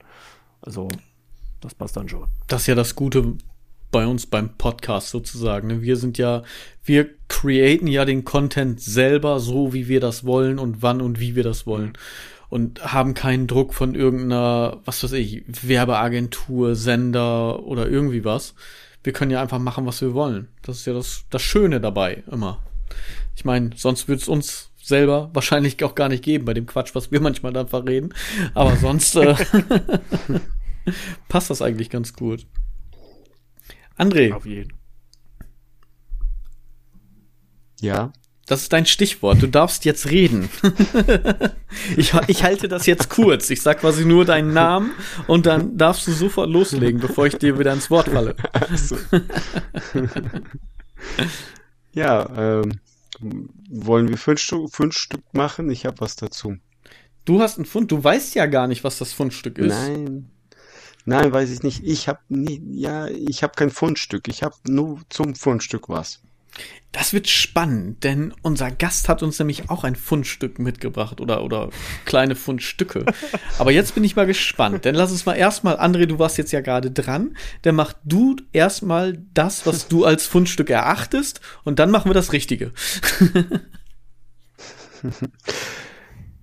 [0.61, 0.89] Also
[1.61, 2.27] das passt dann schon.
[2.47, 3.37] Das ist ja das Gute
[3.89, 5.67] bei uns beim Podcast sozusagen.
[5.67, 5.81] ne?
[5.81, 6.43] Wir sind ja,
[6.83, 11.35] wir createn ja den Content selber so, wie wir das wollen und wann und wie
[11.35, 11.93] wir das wollen.
[12.49, 18.55] Und haben keinen Druck von irgendeiner, was weiß ich, Werbeagentur, Sender oder irgendwie was.
[19.03, 20.47] Wir können ja einfach machen, was wir wollen.
[20.61, 22.59] Das ist ja das, das Schöne dabei immer.
[23.35, 26.95] Ich meine, sonst würde es uns selber wahrscheinlich auch gar nicht geben bei dem Quatsch,
[26.95, 28.13] was wir manchmal dann verreden.
[28.53, 29.35] Aber sonst äh,
[31.27, 32.47] passt das eigentlich ganz gut.
[33.97, 34.73] André, Auf jeden.
[37.81, 38.13] Ja.
[38.47, 39.41] Das ist dein Stichwort.
[39.41, 40.49] Du darfst jetzt reden.
[41.97, 43.49] ich, ich halte das jetzt kurz.
[43.49, 44.91] Ich sag quasi nur deinen Namen
[45.27, 48.35] und dann darfst du sofort loslegen, bevor ich dir wieder ins Wort falle.
[48.53, 48.95] Also.
[51.91, 52.79] ja, ähm,
[53.69, 55.69] wollen wir fünf, fünf Stück machen?
[55.69, 56.55] Ich habe was dazu.
[57.25, 57.91] Du hast einen Fund.
[57.91, 59.73] Du weißt ja gar nicht, was das Fundstück ist.
[59.73, 60.31] Nein.
[61.03, 61.83] Nein, weiß ich nicht.
[61.83, 64.29] Ich habe nie, ja, ich habe kein Fundstück.
[64.29, 66.21] Ich habe nur zum Fundstück was.
[66.91, 71.69] Das wird spannend, denn unser Gast hat uns nämlich auch ein Fundstück mitgebracht oder, oder
[72.05, 73.05] kleine Fundstücke.
[73.59, 76.51] Aber jetzt bin ich mal gespannt, denn lass uns mal erstmal, André, du warst jetzt
[76.51, 81.91] ja gerade dran, dann mach du erstmal das, was du als Fundstück erachtest und dann
[81.91, 82.71] machen wir das Richtige.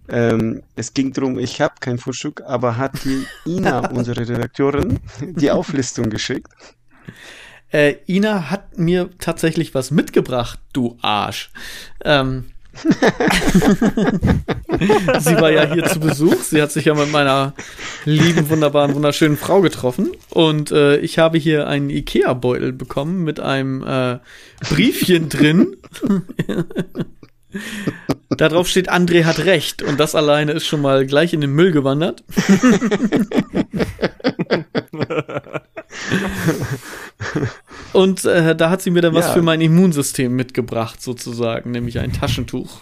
[0.08, 5.50] Ähm, es ging darum, ich habe kein Fundstück, aber hat die Ina, unsere Redakteurin, die
[5.50, 6.52] Auflistung geschickt.
[7.72, 11.50] Äh, Ina hat mir tatsächlich was mitgebracht, du Arsch.
[12.04, 12.44] Ähm,
[15.20, 16.42] sie war ja hier zu Besuch.
[16.42, 17.54] Sie hat sich ja mit meiner
[18.04, 20.10] lieben, wunderbaren, wunderschönen Frau getroffen.
[20.30, 24.18] Und äh, ich habe hier einen Ikea-Beutel bekommen mit einem äh,
[24.68, 25.76] Briefchen drin.
[28.30, 29.82] Darauf steht, André hat recht.
[29.82, 32.24] Und das alleine ist schon mal gleich in den Müll gewandert.
[37.92, 39.32] Und äh, da hat sie mir dann was Ja.
[39.32, 42.80] für mein Immunsystem mitgebracht, sozusagen, nämlich ein Taschentuch.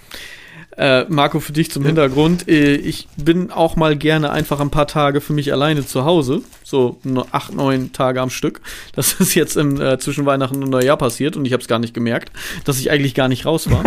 [0.78, 4.86] Äh, Marco, für dich zum Hintergrund, äh, ich bin auch mal gerne einfach ein paar
[4.86, 6.98] Tage für mich alleine zu Hause, so
[7.30, 8.62] acht, neun Tage am Stück.
[8.94, 11.78] Das ist jetzt im, äh, zwischen Weihnachten und Neujahr passiert und ich habe es gar
[11.78, 12.32] nicht gemerkt,
[12.64, 13.84] dass ich eigentlich gar nicht raus war.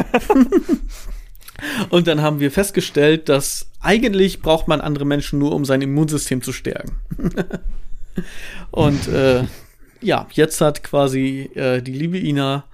[1.90, 6.44] und dann haben wir festgestellt, dass eigentlich braucht man andere Menschen nur, um sein Immunsystem
[6.44, 6.92] zu stärken.
[8.70, 9.44] und äh,
[10.06, 12.66] ja, jetzt hat quasi äh, die liebe Ina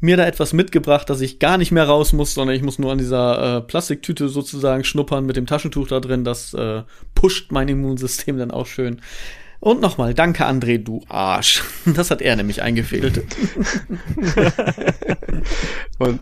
[0.00, 2.90] mir da etwas mitgebracht, dass ich gar nicht mehr raus muss, sondern ich muss nur
[2.90, 6.24] an dieser äh, Plastiktüte sozusagen schnuppern mit dem Taschentuch da drin.
[6.24, 6.82] Das äh,
[7.14, 9.02] pusht mein Immunsystem dann auch schön.
[9.58, 11.62] Und nochmal, danke André, du Arsch.
[11.84, 13.22] Das hat er nämlich eingefädelt.
[15.98, 16.20] Und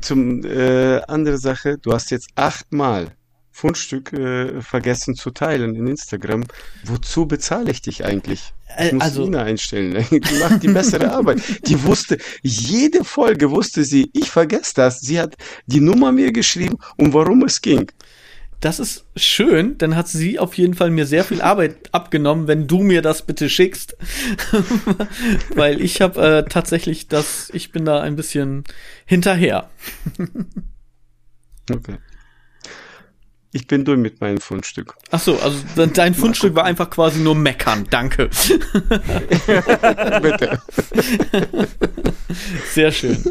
[0.00, 3.08] zum äh, andere Sache, du hast jetzt achtmal
[3.50, 6.44] Fundstück äh, vergessen zu teilen in Instagram.
[6.84, 8.52] Wozu bezahle ich dich eigentlich?
[8.78, 10.04] Ich muss also, Ina einstellen.
[10.10, 11.40] Die macht die bessere Arbeit.
[11.66, 15.00] Die wusste, jede Folge wusste sie, ich vergesse das.
[15.00, 17.90] Sie hat die Nummer mir geschrieben, um warum es ging.
[18.60, 22.66] Das ist schön, dann hat sie auf jeden Fall mir sehr viel Arbeit abgenommen, wenn
[22.66, 23.94] du mir das bitte schickst.
[25.54, 28.64] Weil ich habe äh, tatsächlich das, ich bin da ein bisschen
[29.04, 29.68] hinterher.
[31.70, 31.98] okay.
[33.54, 34.96] Ich bin durch mit meinem Fundstück.
[35.12, 37.86] Ach so, also dein Fundstück war einfach quasi nur meckern.
[37.88, 38.28] Danke.
[40.22, 40.60] Bitte.
[42.72, 43.22] Sehr schön.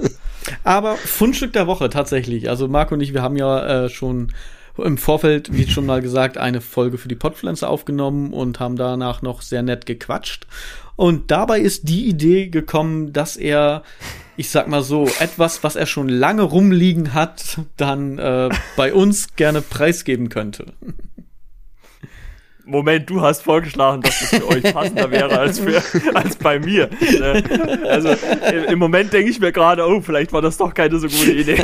[0.63, 2.49] Aber Fundstück der Woche tatsächlich.
[2.49, 4.31] Also Marco und ich, wir haben ja äh, schon
[4.77, 9.23] im Vorfeld, wie schon mal gesagt, eine Folge für die Podpflanze aufgenommen und haben danach
[9.23, 10.47] noch sehr nett gequatscht.
[10.95, 13.83] Und dabei ist die Idee gekommen, dass er,
[14.35, 19.35] ich sag mal so, etwas, was er schon lange rumliegen hat, dann äh, bei uns
[19.35, 20.73] gerne preisgeben könnte.
[22.65, 25.83] Moment, du hast vorgeschlagen, dass das für euch passender wäre als, für,
[26.15, 26.89] als bei mir.
[27.01, 27.43] Ne?
[27.89, 28.15] Also
[28.69, 31.61] im Moment denke ich mir gerade, oh, vielleicht war das doch keine so gute Idee.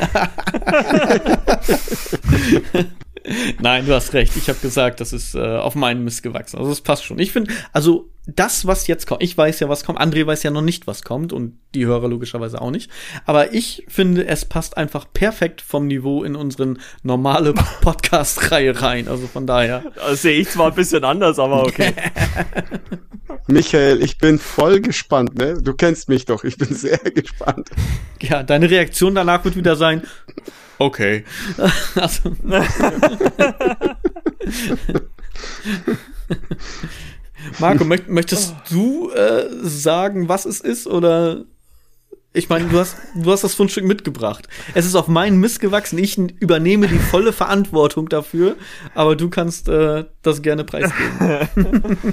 [3.61, 4.36] Nein, du hast recht.
[4.36, 6.57] Ich habe gesagt, das ist äh, auf meinen Mist gewachsen.
[6.57, 7.20] Also es passt schon.
[7.20, 10.00] Ich finde, also das, was jetzt kommt, ich weiß ja, was kommt.
[10.00, 12.90] André weiß ja noch nicht, was kommt und die Hörer logischerweise auch nicht.
[13.26, 19.08] Aber ich finde, es passt einfach perfekt vom Niveau in unseren normale Podcast-Reihe rein.
[19.08, 19.84] Also von daher.
[19.96, 21.94] Das sehe ich zwar ein bisschen anders, aber okay.
[23.48, 25.62] Michael, ich bin voll gespannt, ne?
[25.62, 26.44] Du kennst mich doch.
[26.44, 27.70] Ich bin sehr gespannt.
[28.22, 30.04] Ja, deine Reaktion danach wird wieder sein.
[30.78, 31.26] Okay.
[31.96, 32.32] also.
[37.60, 41.46] Marco, möchtest du äh, sagen, was es ist oder?
[42.32, 44.48] Ich meine, du hast, du hast das Fundstück mitgebracht.
[44.76, 45.98] Es ist auf meinen Mist gewachsen.
[45.98, 48.56] Ich übernehme die volle Verantwortung dafür,
[48.94, 51.50] aber du kannst äh, das gerne preisgeben.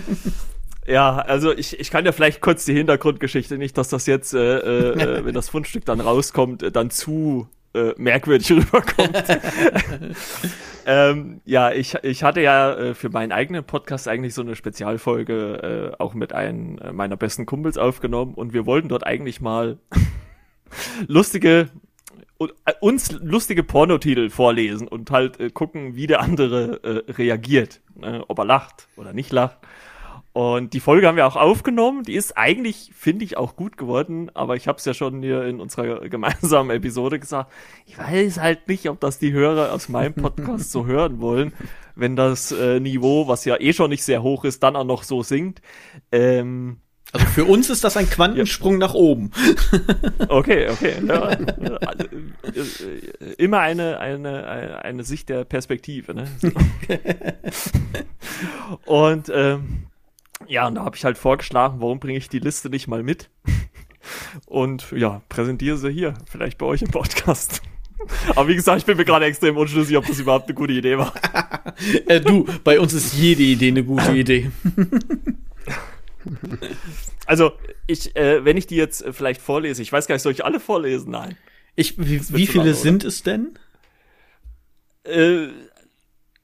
[0.86, 4.58] Ja, also ich, ich kann ja vielleicht kurz die Hintergrundgeschichte, nicht, dass das jetzt, äh,
[4.92, 9.24] äh, wenn das Fundstück dann rauskommt, dann zu äh, merkwürdig rüberkommt.
[10.86, 15.92] ähm, ja, ich, ich hatte ja äh, für meinen eigenen Podcast eigentlich so eine Spezialfolge
[15.92, 19.78] äh, auch mit einem äh, meiner besten Kumpels aufgenommen und wir wollten dort eigentlich mal
[21.06, 21.68] lustige
[22.40, 28.24] äh, uns lustige Pornotitel vorlesen und halt gucken, wie der andere reagiert, ne?
[28.28, 29.58] ob er lacht oder nicht lacht.
[30.36, 32.02] Und die Folge haben wir auch aufgenommen.
[32.02, 34.30] Die ist eigentlich, finde ich, auch gut geworden.
[34.34, 37.50] Aber ich habe es ja schon hier in unserer gemeinsamen Episode gesagt.
[37.86, 41.54] Ich weiß halt nicht, ob das die Hörer aus meinem Podcast so hören wollen,
[41.94, 45.04] wenn das äh, Niveau, was ja eh schon nicht sehr hoch ist, dann auch noch
[45.04, 45.62] so sinkt.
[46.12, 46.80] Ähm,
[47.12, 48.78] also für uns ist das ein Quantensprung ja.
[48.80, 49.30] nach oben.
[50.28, 50.96] Okay, okay.
[51.06, 52.04] Ja, also,
[52.52, 56.14] äh, immer eine, eine, eine Sicht der Perspektive.
[56.14, 56.26] Ne?
[58.84, 59.86] Und ähm,
[60.48, 63.30] ja, und da habe ich halt vorgeschlagen, warum bringe ich die Liste nicht mal mit?
[64.46, 67.62] Und ja, präsentiere sie hier, vielleicht bei euch im Podcast.
[68.36, 70.98] Aber wie gesagt, ich bin mir gerade extrem unschlüssig, ob das überhaupt eine gute Idee
[70.98, 71.12] war.
[72.06, 74.50] äh, du, bei uns ist jede Idee eine gute Idee.
[77.26, 77.52] also,
[77.86, 80.44] ich, äh, wenn ich die jetzt äh, vielleicht vorlese, ich weiß gar nicht, soll ich
[80.44, 81.10] alle vorlesen?
[81.10, 81.36] Nein.
[81.74, 83.58] Ich, wie, wie viele lang, sind es denn?
[85.04, 85.48] Äh,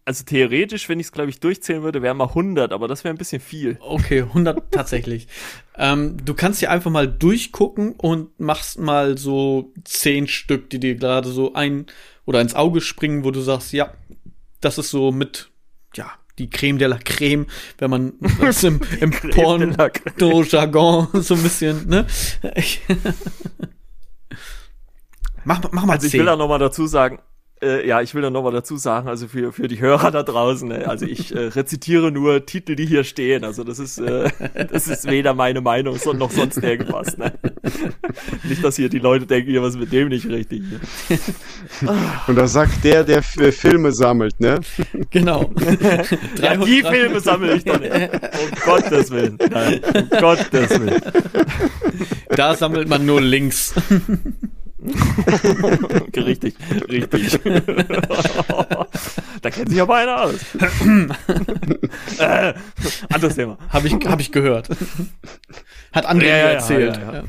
[0.05, 3.15] also theoretisch, wenn ich es, glaube ich, durchzählen würde, wären mal 100, aber das wäre
[3.15, 3.77] ein bisschen viel.
[3.81, 5.29] Okay, 100 tatsächlich.
[5.77, 10.97] Ähm, du kannst ja einfach mal durchgucken und machst mal so 10 Stück, die dir
[10.97, 11.87] gerade so ein
[12.25, 13.93] oder ins Auge springen, wo du sagst, ja,
[14.61, 15.51] das ist so mit,
[15.95, 17.47] ja, die Creme de la Creme,
[17.79, 22.07] wenn man das im, im Porno-Jargon so ein bisschen, ne?
[25.45, 26.09] mach, mach mal Also 10.
[26.09, 27.21] ich will da noch mal dazu sagen,
[27.63, 30.23] äh, ja, ich will da noch mal dazu sagen, also für, für die Hörer da
[30.23, 33.45] draußen, ne, also ich äh, rezitiere nur Titel, die hier stehen.
[33.45, 34.31] Also das ist, äh,
[34.71, 37.17] das ist weder meine Meinung noch sonst irgendwas.
[37.17, 37.33] Ne?
[38.43, 40.63] Nicht, dass hier die Leute denken, hier was mit dem nicht richtig.
[42.27, 44.61] Und das sagt der, der Filme sammelt, ne?
[45.11, 45.51] Genau.
[46.41, 47.93] ja, die Filme sammle ich doch nicht.
[47.93, 49.39] Um Gottes Willen.
[49.51, 51.01] Nein, um Gottes Willen.
[52.31, 53.75] Da sammelt man nur Links.
[56.17, 56.55] Richtig,
[56.89, 57.39] richtig.
[59.43, 60.41] da kennt sich aber einer aus.
[62.19, 62.55] äh,
[63.13, 63.59] anderes Thema.
[63.69, 64.69] Habe ich, hab ich gehört.
[65.93, 66.97] Hat André ja, ja, erzählt.
[66.97, 67.25] Ja,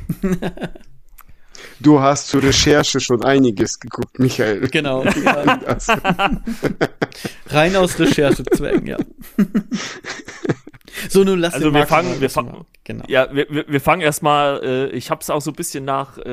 [1.79, 4.69] Du hast zur Recherche schon einiges geguckt, Michael.
[4.69, 5.03] Genau.
[5.23, 5.59] Ja.
[7.47, 8.97] Rein aus Recherchezwecken, ja.
[11.09, 13.05] So, nun lass Also den wir fangen- mal wir fangen- Genau.
[13.07, 16.17] Ja, wir, wir, wir fangen erstmal, äh, ich habe es auch so ein bisschen nach,
[16.17, 16.29] äh,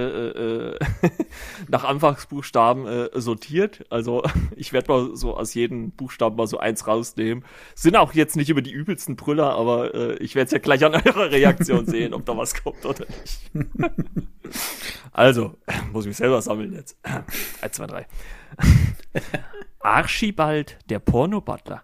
[0.70, 0.78] äh,
[1.68, 3.84] nach Anfangsbuchstaben äh, sortiert.
[3.88, 4.24] Also
[4.56, 7.44] ich werde mal so aus jedem Buchstaben mal so eins rausnehmen.
[7.76, 10.84] Sind auch jetzt nicht über die übelsten Brüller, aber äh, ich werde es ja gleich
[10.84, 13.50] an eurer Reaktion sehen, ob da was kommt oder nicht.
[15.12, 15.56] also,
[15.92, 16.98] muss ich mich selber sammeln jetzt.
[17.60, 18.06] Eins, zwei, drei.
[19.78, 21.82] Archibald, der Porno-Butler.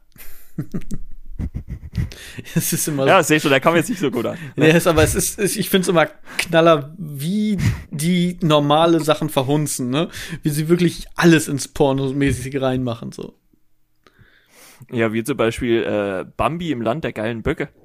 [2.54, 4.38] Es ist immer Ja, sehe schon, der kam jetzt nicht so gut an.
[4.56, 6.06] Ja, ist, aber es ist, ist ich finde es immer
[6.36, 7.58] knaller, wie
[7.90, 10.08] die normale Sachen verhunzen, ne?
[10.42, 13.34] Wie sie wirklich alles ins Pornomäßige reinmachen, so.
[14.90, 17.68] Ja, wie zum Beispiel äh, Bambi im Land der geilen Böcke.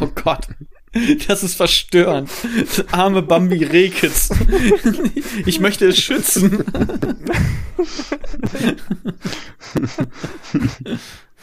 [0.00, 0.48] Oh Gott.
[1.28, 2.28] Das ist verstörend.
[2.58, 4.30] Das arme Bambi Rekitz.
[5.46, 6.64] Ich möchte es schützen.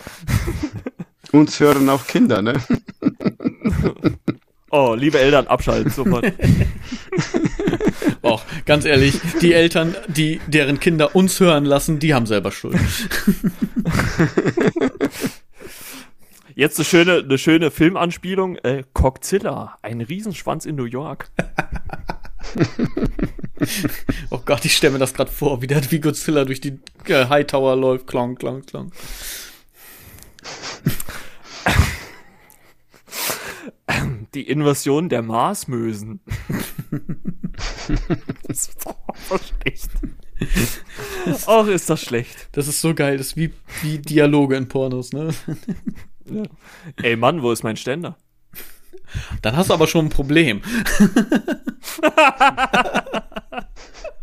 [1.31, 2.53] Uns hören auch Kinder, ne?
[4.69, 6.25] Oh, liebe Eltern, abschalten, sofort.
[8.21, 12.77] Och, ganz ehrlich, die Eltern, die deren Kinder uns hören lassen, die haben selber Schuld.
[16.53, 18.57] Jetzt eine schöne, eine schöne Filmanspielung.
[18.57, 21.29] Äh, Cockzilla, ein Riesenschwanz in New York.
[24.29, 27.27] Oh Gott, ich stelle mir das gerade vor, wie der wie Godzilla durch die äh,
[27.29, 28.07] Hightower läuft.
[28.07, 28.91] Klong, klong, klong.
[34.33, 36.21] Die Invasion der Marsmösen.
[38.47, 38.95] das ist so
[39.37, 39.89] schlecht.
[41.47, 42.49] Och, ist das schlecht.
[42.51, 45.33] Das ist so geil, das ist wie, wie Dialoge in Pornos, ne?
[46.29, 46.43] Ja.
[47.01, 48.17] Ey Mann, wo ist mein Ständer?
[49.41, 50.61] Dann hast du aber schon ein Problem.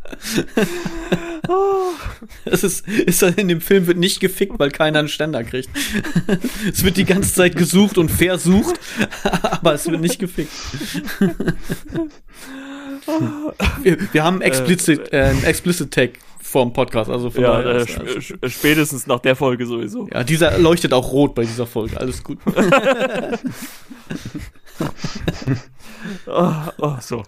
[2.46, 5.68] Es ist, ist in dem Film wird nicht gefickt, weil keiner einen Ständer kriegt.
[6.66, 8.80] Es wird die ganze Zeit gesucht und versucht,
[9.42, 10.52] aber es wird nicht gefickt.
[13.82, 18.48] Wir, wir haben explicit, äh, einen explicit Tag vorm Podcast, also von Ja, daher äh,
[18.48, 20.08] spätestens nach der Folge sowieso.
[20.12, 22.00] Ja, dieser leuchtet auch rot bei dieser Folge.
[22.00, 22.38] Alles gut.
[26.26, 27.22] Oh, oh, so.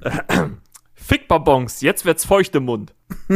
[1.12, 2.94] Fickbonbons, jetzt wird's feucht im Mund.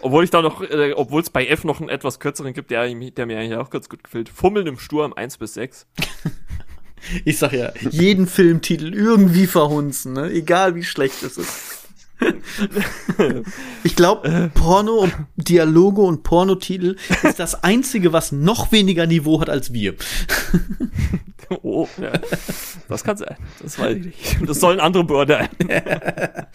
[0.00, 2.92] Obwohl ich da noch, äh, obwohl es bei F noch einen etwas kürzeren gibt, der,
[2.92, 4.28] der mir eigentlich auch ganz gut gefällt.
[4.28, 5.86] Fummeln im Sturm 1 bis 6.
[7.24, 10.28] Ich sag ja, jeden Filmtitel irgendwie verhunzen, ne?
[10.32, 11.86] egal wie schlecht es ist.
[13.84, 19.50] Ich glaube, Porno und Dialoge und Pornotitel ist das einzige, was noch weniger Niveau hat
[19.50, 19.94] als wir.
[21.62, 22.12] Oh, ja.
[22.88, 23.36] Das kann sein.
[23.62, 24.48] Das weiß ich nicht.
[24.48, 25.48] Das sollen andere beurteilen.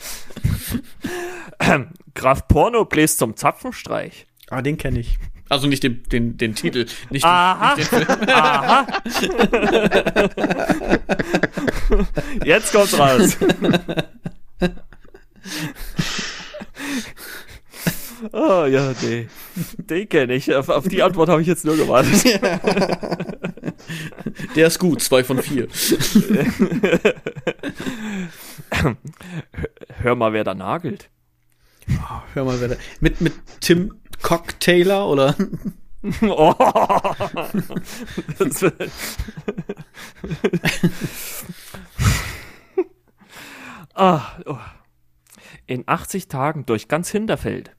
[1.60, 4.26] Ähm, Graf Porno bläst zum Zapfenstreich.
[4.50, 5.18] Ah, den kenne ich.
[5.48, 7.76] Also nicht den, den, den Titel, nicht, Aha.
[7.76, 8.30] den, nicht den Film.
[8.30, 8.88] Aha.
[12.46, 13.38] Jetzt kommt's raus.
[18.32, 19.28] Oh ja, nee.
[19.78, 20.54] Den kenne ich.
[20.54, 22.24] Auf, auf die Antwort habe ich jetzt nur gewartet.
[24.56, 25.68] Der ist gut, zwei von vier.
[30.02, 31.10] Hör mal, wer da nagelt.
[32.34, 35.36] Hör mal, wer da, mit, mit Tim Cock Taylor oder?
[36.22, 36.56] Oh.
[38.40, 38.64] Das,
[43.94, 44.58] ah, oh.
[45.68, 47.76] In 80 Tagen durch ganz Hinterfeld.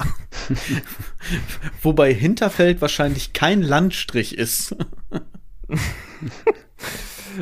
[1.82, 4.76] Wobei Hinterfeld wahrscheinlich kein Landstrich ist.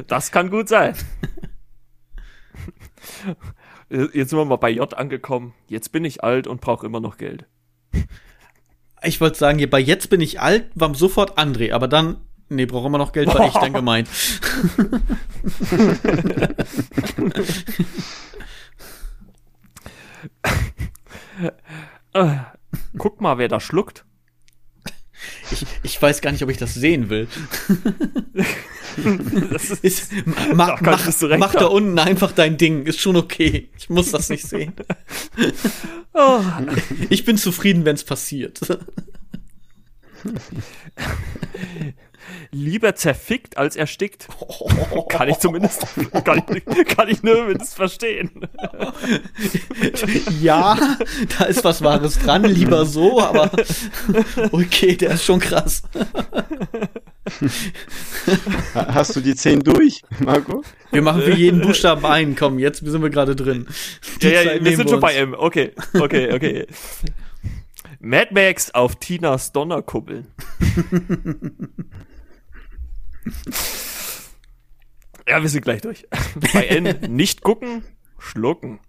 [0.07, 0.95] Das kann gut sein.
[3.89, 5.55] Jetzt sind wir mal bei J angekommen.
[5.67, 7.47] Jetzt bin ich alt und brauche immer noch Geld.
[9.03, 12.87] Ich wollte sagen, bei jetzt bin ich alt, war sofort André, aber dann, nee, braucht
[12.87, 14.09] immer noch Geld, war ich dann gemeint.
[22.19, 22.39] Äh,
[22.97, 24.05] guck mal, wer da schluckt.
[25.51, 27.29] Ich, ich weiß gar nicht, ob ich das sehen will.
[29.51, 30.12] Das ist, Ist,
[30.55, 33.71] mach, kannst mach, direkt mach da unten einfach dein Ding, ist schon okay.
[33.79, 34.73] Ich muss das nicht sehen.
[36.14, 36.41] oh,
[37.09, 38.59] Ich bin zufrieden, wenn es passiert.
[42.51, 44.29] lieber zerfickt als erstickt.
[45.09, 45.87] Kann ich zumindest,
[46.24, 48.31] kann ich, kann ich nur mindestens verstehen.
[50.41, 50.97] Ja,
[51.39, 53.51] da ist was Wahres dran, lieber so, aber
[54.53, 55.83] okay, der ist schon krass.
[58.74, 60.62] Hast du die zehn durch, Marco?
[60.91, 62.37] Wir machen für jeden Buchstaben einen.
[62.37, 63.66] Komm, jetzt sind wir gerade drin.
[64.22, 65.35] Die ja, ja, wir sind wir schon bei M.
[65.35, 66.66] Okay, okay, okay.
[68.01, 70.26] Mad Max auf Tinas Donnerkuppeln.
[75.26, 76.07] Ja, wir sind gleich durch.
[76.53, 77.85] Bei N nicht gucken,
[78.18, 78.81] schlucken.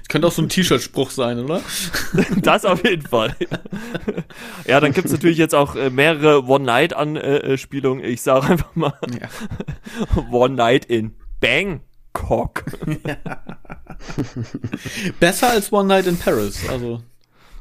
[0.00, 1.62] Das könnte auch so ein T-Shirt-Spruch sein, oder?
[2.42, 3.34] das auf jeden Fall.
[4.66, 8.04] Ja, dann gibt's natürlich jetzt auch äh, mehrere One-Night-Anspielungen.
[8.04, 9.28] Ich sage einfach mal ja.
[10.30, 12.64] One-Night in Bangkok.
[13.06, 13.16] Ja.
[15.20, 17.02] Besser als One Night in Paris, also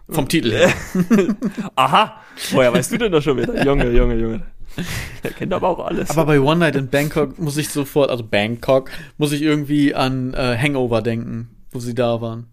[0.10, 0.74] vom Titel her.
[1.76, 3.64] Aha, woher weißt du denn das schon wieder?
[3.64, 4.46] Junge, Junge, Junge.
[5.24, 6.10] Er kennt aber auch alles.
[6.10, 10.34] Aber bei One Night in Bangkok muss ich sofort, also Bangkok, muss ich irgendwie an
[10.34, 12.48] äh, Hangover denken wo sie da waren.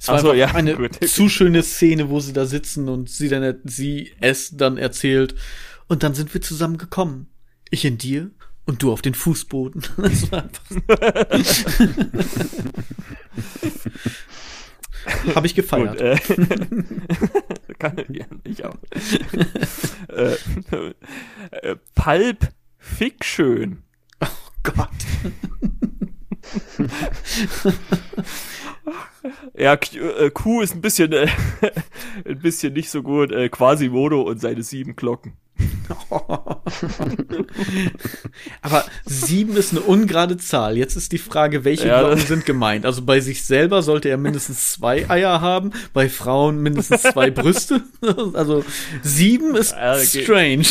[0.00, 1.04] Es war so, ja, eine gut.
[1.04, 5.34] zu schöne Szene, wo sie da sitzen und sie dann sie es dann erzählt
[5.88, 7.28] und dann sind wir zusammen gekommen.
[7.70, 8.30] Ich in dir
[8.66, 9.82] und du auf den Fußboden.
[9.96, 10.62] Das war einfach
[15.34, 15.98] Habe ich gefeiert.
[15.98, 16.16] Gut, äh,
[17.78, 17.96] kann
[18.44, 18.76] ich auch.
[20.08, 20.36] äh,
[21.50, 22.48] äh, Pulp
[22.78, 23.82] Fiction.
[24.20, 24.26] Oh
[24.62, 24.88] Gott.
[29.54, 31.28] ja, Q, äh, Q, ist ein bisschen, äh,
[32.24, 33.32] ein bisschen nicht so gut.
[33.32, 35.36] Äh, Quasimodo und seine sieben Glocken.
[38.62, 40.76] Aber sieben ist eine ungerade Zahl.
[40.76, 42.84] Jetzt ist die Frage, welche ja, Glocken sind gemeint?
[42.86, 47.82] Also bei sich selber sollte er mindestens zwei Eier haben, bei Frauen mindestens zwei Brüste.
[48.34, 48.64] Also
[49.02, 49.74] sieben ist
[50.04, 50.66] strange.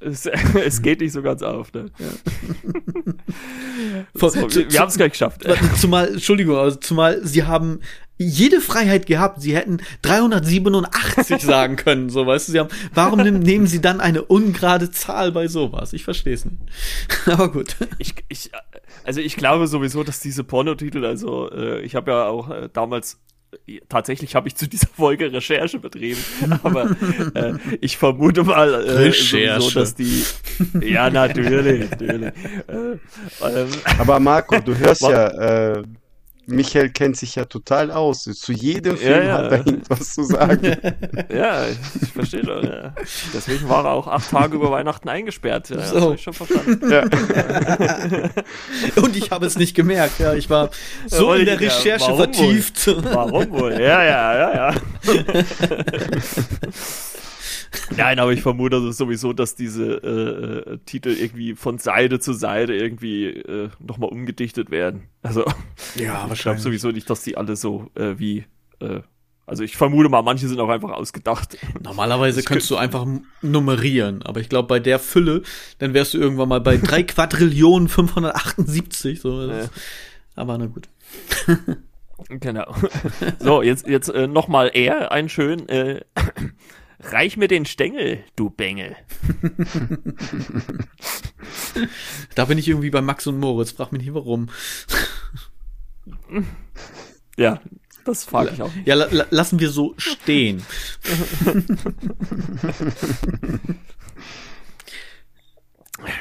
[0.00, 1.86] Es, es, geht nicht so ganz auf, ne?
[1.98, 2.06] Ja.
[4.14, 5.44] so, wir, wir haben es gleich geschafft.
[5.80, 7.80] Zumal, Entschuldigung, also zumal sie haben
[8.18, 9.40] jede Freiheit gehabt.
[9.40, 12.52] Sie hätten 387 sagen können, so weißt du.
[12.52, 15.92] Sie haben, warum nehmen sie dann eine ungerade Zahl bei sowas?
[15.92, 16.58] Ich verstehe es nicht.
[17.26, 17.76] Aber gut.
[17.98, 18.50] Ich, ich,
[19.04, 23.20] also ich glaube sowieso, dass diese Pornotitel, also äh, ich habe ja auch äh, damals
[23.88, 26.20] tatsächlich habe ich zu dieser Folge Recherche betrieben,
[26.62, 26.90] aber
[27.34, 29.60] äh, ich vermute mal äh, Recherche.
[29.60, 30.22] so, dass die
[30.82, 32.32] ja natürlich, natürlich.
[32.68, 32.98] Äh,
[33.42, 35.28] ähm, aber Marco, du hörst ja,
[35.78, 35.82] äh,
[36.48, 38.24] Michael kennt sich ja total aus.
[38.24, 39.38] Zu jedem Film ja, ja.
[39.38, 40.62] hat er irgendwas zu sagen.
[41.32, 42.64] ja, ich verstehe schon.
[42.64, 42.94] Ja.
[43.34, 45.68] Deswegen war er auch acht Tage über Weihnachten eingesperrt.
[45.68, 45.94] Ja, so.
[45.94, 46.90] Das habe ich schon verstanden.
[46.90, 47.02] Ja.
[49.02, 50.18] Und ich habe es nicht gemerkt.
[50.18, 50.70] Ja, ich war
[51.06, 52.86] so in der Recherche warum vertieft.
[52.86, 53.04] Wohl?
[53.04, 53.72] Warum wohl?
[53.72, 54.74] Ja, ja, ja, ja.
[57.96, 62.74] Nein, aber ich vermute sowieso, dass diese äh, äh, Titel irgendwie von Seite zu Seite
[62.74, 65.04] irgendwie äh, nochmal umgedichtet werden.
[65.22, 65.44] Also,
[65.96, 68.44] ja, ich glaube sowieso nicht, dass die alle so äh, wie.
[68.80, 69.00] Äh,
[69.46, 71.56] also ich vermute mal, manche sind auch einfach ausgedacht.
[71.82, 73.06] Normalerweise könntest du einfach
[73.40, 75.40] nummerieren, aber ich glaube, bei der Fülle,
[75.78, 79.22] dann wärst du irgendwann mal bei 3 Quadrillionen 578.
[79.22, 79.70] So, ja.
[80.34, 80.90] Aber na gut.
[82.28, 82.74] genau.
[83.38, 86.02] So, jetzt, jetzt äh, nochmal eher ein schön äh,
[87.00, 88.96] Reich mir den Stängel, du Bengel.
[92.34, 94.48] da bin ich irgendwie bei Max und Moritz, frag mich nicht warum.
[97.36, 97.60] ja,
[98.04, 98.72] das frage ich auch.
[98.84, 100.64] Ja, la lassen wir so stehen.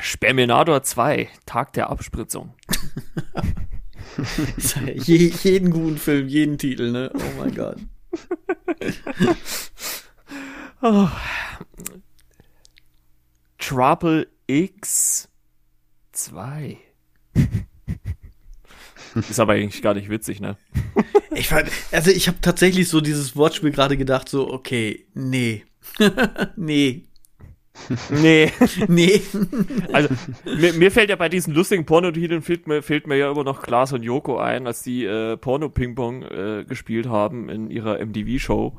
[0.02, 2.54] Sperminator 2, Tag der Abspritzung.
[4.96, 7.12] Je, jeden guten Film, jeden Titel, ne?
[7.14, 7.78] Oh mein Gott.
[10.82, 11.10] Oh.
[13.58, 15.28] Trouble X
[16.12, 16.78] 2.
[19.16, 20.58] Ist aber eigentlich gar nicht witzig, ne?
[21.32, 25.66] ich fand, also ich habe tatsächlich so dieses Wortspiel gerade gedacht, so, okay, nee.
[26.56, 27.08] nee.
[28.10, 28.52] Nee.
[28.88, 29.22] nee.
[29.94, 30.10] Also,
[30.46, 33.62] mir, mir, fällt ja bei diesen lustigen Pornotiteln fehlt mir, fehlt mir ja immer noch
[33.62, 38.78] Klaas und Joko ein, als die äh, Porno-Ping-Pong äh, gespielt haben in ihrer MTV-Show.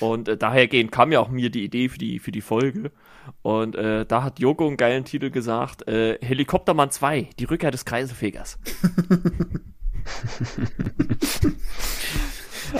[0.00, 2.90] Und äh, dahergehend kam ja auch mir die Idee für die, für die Folge.
[3.42, 7.84] Und äh, da hat Joko einen geilen Titel gesagt: äh, Helikoptermann 2, die Rückkehr des
[7.84, 8.58] Kreisefegers.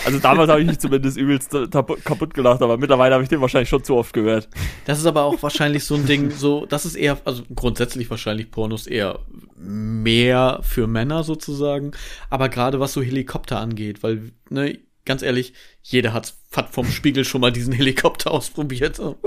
[0.04, 3.68] also damals habe ich mich zumindest übelst kaputt gelacht, aber mittlerweile habe ich den wahrscheinlich
[3.68, 4.48] schon zu oft gehört.
[4.84, 8.50] Das ist aber auch wahrscheinlich so ein Ding, so, das ist eher, also grundsätzlich wahrscheinlich
[8.50, 9.20] Pornos eher
[9.56, 11.92] mehr für Männer sozusagen,
[12.30, 15.52] aber gerade was so Helikopter angeht, weil, ne, ganz ehrlich,
[15.84, 18.96] Jeder hat, hat vom Spiegel schon mal diesen Helikopter ausprobiert.
[18.96, 19.16] So.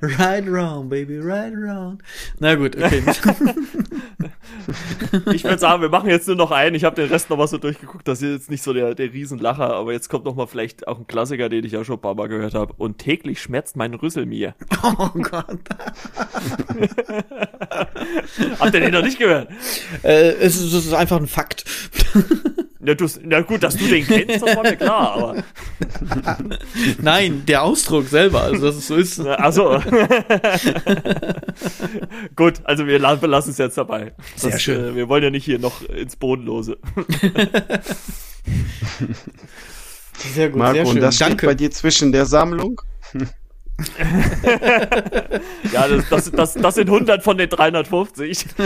[0.00, 2.02] Right around, baby, right around.
[2.38, 3.02] Na gut, okay.
[5.32, 6.74] ich würde sagen, wir machen jetzt nur noch einen.
[6.74, 8.06] Ich habe den Rest noch mal so durchgeguckt.
[8.06, 10.98] Das ist jetzt nicht so der, der Riesenlacher, aber jetzt kommt noch mal vielleicht auch
[10.98, 12.72] ein Klassiker, den ich ja schon ein paar Mal gehört habe.
[12.76, 14.54] Und täglich schmerzt mein Rüssel mir.
[14.82, 15.58] oh Gott.
[18.58, 19.50] Habt ihr den noch nicht gehört?
[20.02, 21.64] Äh, es, ist, es ist einfach ein Fakt.
[22.80, 25.42] Na, du, na gut, dass du den kennst, das war mir klar, aber.
[27.02, 29.18] Nein, der Ausdruck selber, also dass es so ist.
[29.18, 29.82] Achso.
[32.36, 34.14] gut, also wir lassen es jetzt dabei.
[34.36, 34.92] Sehr Das, schön.
[34.92, 36.78] Äh, wir wollen ja nicht hier noch ins Bodenlose.
[40.34, 40.94] Sehr gut, Marco, sehr schön.
[40.94, 41.46] und das steht Danke.
[41.46, 42.80] bei dir zwischen der Sammlung?
[45.72, 48.46] Ja, das, das, das, das sind 100 von den 350.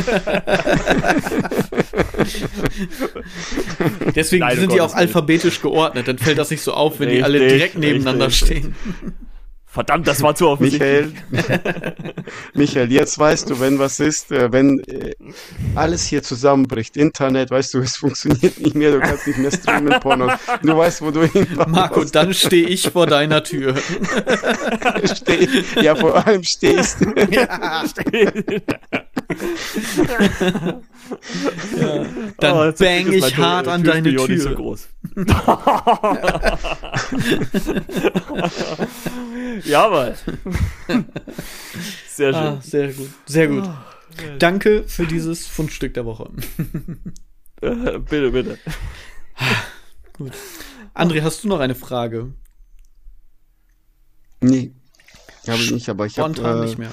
[4.14, 6.08] Deswegen Nein, sind die auch alphabetisch geordnet.
[6.08, 8.58] Dann fällt das nicht so auf, wenn die alle Richtig, direkt nebeneinander richtig.
[8.58, 8.74] stehen.
[9.72, 11.06] Verdammt, das war zu offensichtlich.
[11.30, 11.94] Michael,
[12.54, 15.14] Michael, jetzt weißt du, wenn was ist, äh, wenn äh,
[15.74, 19.98] alles hier zusammenbricht, Internet, weißt du, es funktioniert nicht mehr, du kannst nicht mehr streamen,
[20.00, 20.30] Porno,
[20.62, 22.14] du weißt, wo du hinfahren Marco, musst.
[22.14, 23.74] dann stehe ich vor deiner Tür.
[25.16, 25.48] Steh,
[25.80, 26.98] ja, vor allem stehst.
[27.30, 27.58] ja,
[32.38, 34.56] dann Oh, bang ich mein hart Tür- an deine Türspion nicht so Tür.
[34.56, 34.88] groß.
[39.64, 40.16] Ja, mal.
[42.08, 42.34] Sehr schön.
[42.34, 43.68] Ah, sehr gut, sehr gut.
[44.38, 46.30] Danke für dieses Fundstück der Woche.
[47.60, 48.58] Äh, bitte, bitte.
[50.94, 52.34] André, hast du noch eine Frage?
[54.40, 54.74] Nee,
[55.46, 56.92] habe ich nicht, aber ich Spontan habe nicht mehr.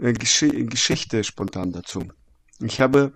[0.00, 2.04] äh, Gesch Geschichte spontan dazu.
[2.60, 3.14] Ich habe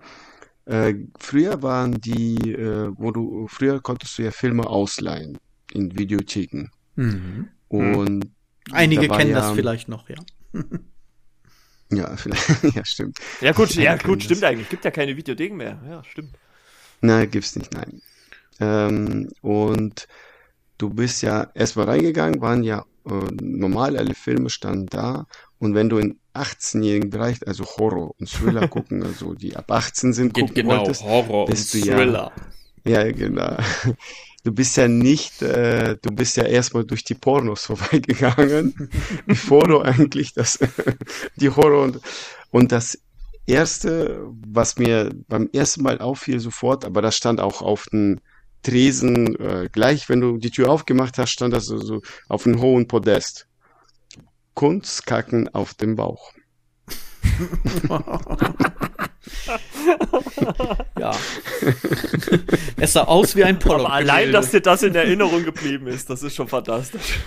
[0.65, 5.37] äh, früher waren die, äh, wo du früher konntest du ja Filme ausleihen
[5.73, 7.49] in Videotheken Mhm.
[7.69, 8.31] Und
[8.71, 10.17] Einige da war kennen ja, das vielleicht noch, ja.
[11.91, 13.17] Ja, vielleicht, ja, stimmt.
[13.41, 14.49] Ja, gut, ja, gut, stimmt das.
[14.51, 14.69] eigentlich.
[14.69, 15.81] Gibt ja keine Videotheken mehr.
[15.89, 16.29] Ja, stimmt.
[17.01, 18.01] Nein, gibt's nicht, nein.
[18.59, 20.07] Ähm, und
[20.77, 25.25] du bist ja erstmal reingegangen, waren ja äh, normal, alle Filme standen da.
[25.57, 30.13] Und wenn du in 18-jährigen Bereich, also Horror und Thriller gucken, also die ab 18
[30.13, 32.31] sind, Geht gucken genau, wolltest, Horror und bist du ja- Thriller.
[32.85, 33.57] ja, genau.
[34.43, 38.89] Du bist ja nicht, äh, du bist ja erstmal durch die Pornos vorbeigegangen,
[39.25, 40.59] bevor du eigentlich das,
[41.35, 41.99] die Horror und,
[42.51, 42.97] und das
[43.45, 48.19] erste, was mir beim ersten Mal auffiel sofort, aber das stand auch auf dem
[48.63, 52.61] Tresen, äh, gleich wenn du die Tür aufgemacht hast, stand das so, so auf einem
[52.61, 53.47] hohen Podest.
[54.53, 56.33] Kunstkacken auf dem Bauch.
[60.99, 61.11] Ja.
[62.77, 63.85] es sah aus wie ein Pollock.
[63.85, 67.19] Aber allein, dass dir das in Erinnerung geblieben ist, das ist schon fantastisch.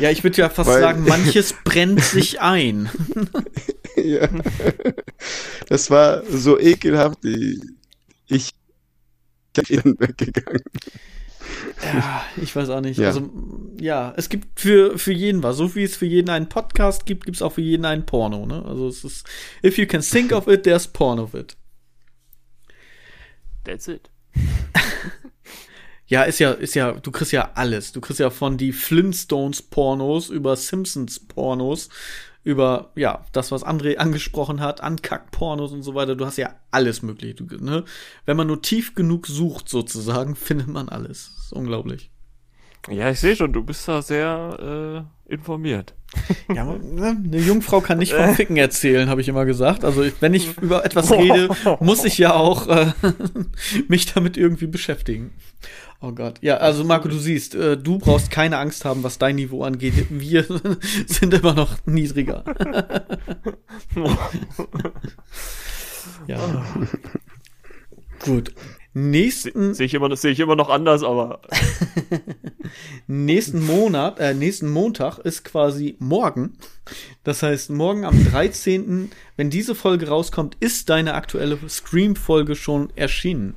[0.00, 2.88] Ja, ich würde ja fast Weil- sagen, manches brennt sich ein.
[3.96, 4.28] Ja.
[5.68, 7.60] Das war so ekelhaft, ich,
[8.28, 8.52] ich
[9.82, 10.62] bin weggegangen.
[11.82, 12.98] Ja, ich weiß auch nicht.
[12.98, 13.08] Ja.
[13.08, 13.30] Also,
[13.78, 15.56] ja, es gibt für, für jeden was.
[15.56, 18.46] So wie es für jeden einen Podcast gibt, gibt es auch für jeden einen Porno,
[18.46, 18.64] ne?
[18.64, 19.26] Also es ist,
[19.64, 21.56] if you can think of it, there's porn of it.
[23.64, 24.10] That's it.
[26.10, 27.92] Ja, ist ja, ist ja, du kriegst ja alles.
[27.92, 31.88] Du kriegst ja von die Flintstones Pornos über Simpsons Pornos,
[32.42, 36.16] über, ja, das, was André angesprochen hat, Ankack-Pornos und so weiter.
[36.16, 37.36] Du hast ja alles möglich.
[37.36, 37.84] Du, ne?
[38.24, 41.32] Wenn man nur tief genug sucht, sozusagen, findet man alles.
[41.36, 42.10] Das ist unglaublich.
[42.88, 45.94] Ja, ich sehe schon, du bist da sehr äh, informiert.
[46.52, 49.84] Ja, ne, eine Jungfrau kann nicht vom Ficken erzählen, habe ich immer gesagt.
[49.84, 51.48] Also wenn ich über etwas rede,
[51.80, 52.92] muss ich ja auch äh,
[53.88, 55.30] mich damit irgendwie beschäftigen.
[56.00, 56.38] Oh Gott.
[56.40, 60.06] Ja, also Marco, du siehst, äh, du brauchst keine Angst haben, was dein Niveau angeht.
[60.10, 60.44] Wir
[61.06, 62.42] sind immer noch niedriger.
[66.26, 66.64] ja.
[68.24, 68.52] Gut.
[68.92, 71.42] Nächsten Sehe ich, immer, sehe ich immer noch anders, aber
[73.06, 76.58] nächsten Monat, äh, nächsten Montag ist quasi morgen.
[77.22, 83.54] Das heißt, morgen am 13., wenn diese Folge rauskommt, ist deine aktuelle Scream-Folge schon erschienen.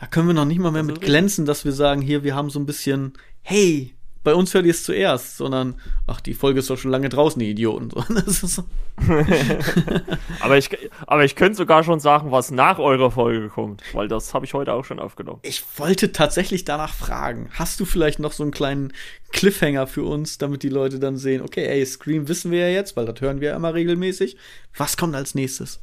[0.00, 2.48] Da können wir noch nicht mal mehr mit glänzen, dass wir sagen, hier, wir haben
[2.48, 3.12] so ein bisschen,
[3.42, 3.94] hey,
[4.24, 5.74] bei uns hört ihr es zuerst, sondern,
[6.06, 7.90] ach, die Folge ist doch schon lange draußen, die Idioten.
[8.26, 8.64] So.
[10.40, 10.70] Aber ich,
[11.06, 14.54] aber ich könnte sogar schon sagen, was nach eurer Folge kommt, weil das habe ich
[14.54, 15.40] heute auch schon aufgenommen.
[15.42, 17.48] Ich wollte tatsächlich danach fragen.
[17.52, 18.92] Hast du vielleicht noch so einen kleinen
[19.32, 22.96] Cliffhanger für uns, damit die Leute dann sehen, okay, ey, Scream wissen wir ja jetzt,
[22.96, 24.36] weil das hören wir ja immer regelmäßig.
[24.76, 25.80] Was kommt als nächstes?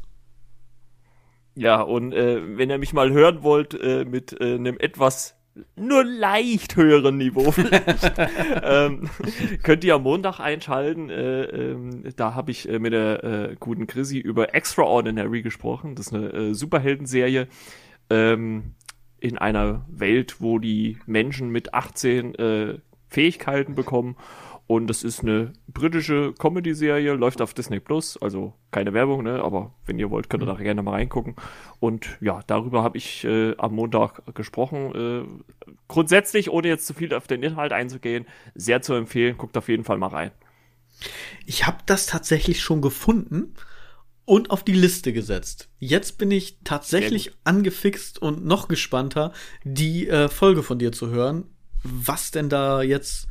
[1.56, 5.36] Ja, und äh, wenn ihr mich mal hören wollt äh, mit äh, einem etwas
[5.76, 8.14] nur leicht höheren Niveau vielleicht,
[8.64, 9.10] ähm,
[9.64, 11.10] könnt ihr am Montag einschalten.
[11.10, 15.96] Äh, ähm, da habe ich äh, mit der äh, guten Chrissy über Extraordinary gesprochen.
[15.96, 17.48] Das ist eine äh, Superheldenserie
[18.10, 18.76] ähm,
[19.20, 22.78] in einer Welt, wo die Menschen mit 18 äh,
[23.10, 24.16] Fähigkeiten bekommen
[24.72, 29.44] und das ist eine britische Comedy-Serie, läuft auf Disney Plus, also keine Werbung, ne?
[29.44, 31.36] Aber wenn ihr wollt, könnt ihr da gerne mal reingucken.
[31.82, 34.96] Und ja, darüber habe ich äh, am Montag gesprochen.
[34.96, 39.38] Äh, grundsätzlich, ohne jetzt zu viel auf den Inhalt einzugehen, sehr zu empfehlen.
[39.38, 40.32] Guckt auf jeden Fall mal rein.
[41.46, 43.54] Ich habe das tatsächlich schon gefunden
[44.24, 45.68] und auf die Liste gesetzt.
[45.80, 49.34] Jetzt bin ich tatsächlich angefixt und noch gespannter,
[49.66, 51.44] die äh, Folge von dir zu hören.
[51.84, 53.28] Was denn da jetzt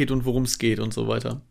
[0.00, 1.42] abgeht und worum es geht und so weiter.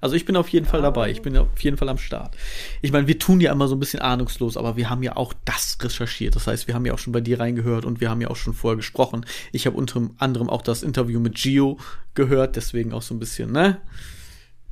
[0.00, 0.70] Also ich bin auf jeden ja.
[0.70, 1.10] Fall dabei.
[1.10, 2.36] Ich bin auf jeden Fall am Start.
[2.82, 5.34] Ich meine, wir tun ja immer so ein bisschen ahnungslos, aber wir haben ja auch
[5.44, 6.36] das recherchiert.
[6.36, 8.36] Das heißt, wir haben ja auch schon bei dir reingehört und wir haben ja auch
[8.36, 9.26] schon vorher gesprochen.
[9.50, 11.78] Ich habe unter anderem auch das Interview mit Gio
[12.14, 13.80] gehört, deswegen auch so ein bisschen, ne?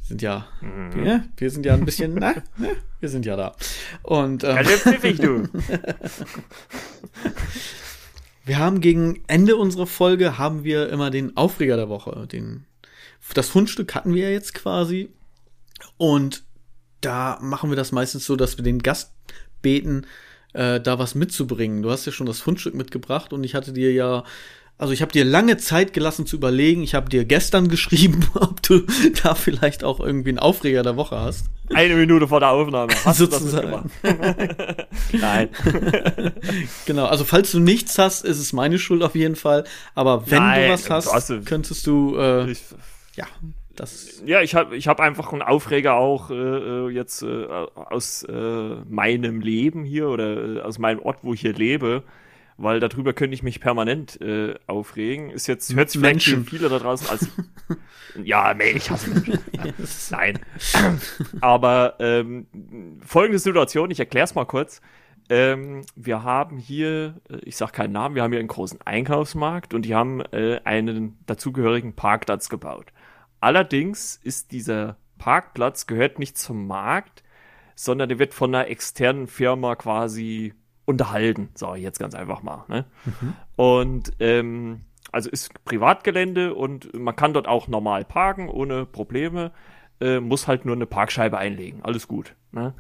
[0.02, 1.04] Sind ja, mhm.
[1.04, 2.44] ja wir sind ja ein bisschen, ne?
[2.56, 2.76] ne?
[3.00, 3.56] Wir sind ja da.
[4.04, 5.48] Und ähm, Ganz pfiffig, du.
[8.46, 12.28] Wir haben gegen Ende unserer Folge haben wir immer den Aufreger der Woche.
[12.28, 12.64] Den,
[13.34, 15.10] das Fundstück hatten wir ja jetzt quasi.
[15.96, 16.44] Und
[17.00, 19.12] da machen wir das meistens so, dass wir den Gast
[19.62, 20.06] beten,
[20.52, 21.82] äh, da was mitzubringen.
[21.82, 24.24] Du hast ja schon das Fundstück mitgebracht und ich hatte dir ja
[24.78, 26.82] also ich habe dir lange Zeit gelassen zu überlegen.
[26.82, 28.82] Ich habe dir gestern geschrieben, ob du
[29.22, 31.46] da vielleicht auch irgendwie einen Aufreger der Woche hast.
[31.72, 32.92] Eine Minute vor der Aufnahme.
[33.04, 33.90] Hast Sozusagen.
[34.02, 34.86] du das gemacht?
[35.12, 35.48] Nein.
[36.86, 39.64] genau, also falls du nichts hast, ist es meine Schuld auf jeden Fall.
[39.94, 42.62] Aber wenn Nein, du was hast, also, könntest du äh, ich,
[43.16, 43.26] ja
[43.74, 44.22] das.
[44.24, 48.76] Ja, ich habe ich hab einfach einen Aufreger auch äh, äh, jetzt äh, aus äh,
[48.88, 52.02] meinem Leben hier oder äh, aus meinem Ort, wo ich hier lebe
[52.58, 55.30] weil darüber könnte ich mich permanent äh, aufregen.
[55.30, 57.28] Ist jetzt hört sich vielleicht für viele da draußen als
[58.22, 59.38] ja, nee, ich hasse Menschen.
[60.10, 60.38] Nein.
[61.40, 62.46] Aber ähm,
[63.04, 64.80] folgende Situation, ich erkläre es mal kurz.
[65.28, 69.74] Ähm, wir haben hier, äh, ich sag keinen Namen, wir haben hier einen großen Einkaufsmarkt
[69.74, 72.86] und die haben äh, einen dazugehörigen Parkplatz gebaut.
[73.40, 77.22] Allerdings ist dieser Parkplatz gehört nicht zum Markt,
[77.74, 82.64] sondern der wird von einer externen Firma quasi unterhalten, sage ich jetzt ganz einfach mal.
[82.68, 82.84] Ne?
[83.04, 83.34] Mhm.
[83.56, 84.80] Und ähm,
[85.12, 89.52] also ist Privatgelände und man kann dort auch normal parken ohne Probleme,
[90.00, 92.34] äh, muss halt nur eine Parkscheibe einlegen, alles gut.
[92.52, 92.74] Ne?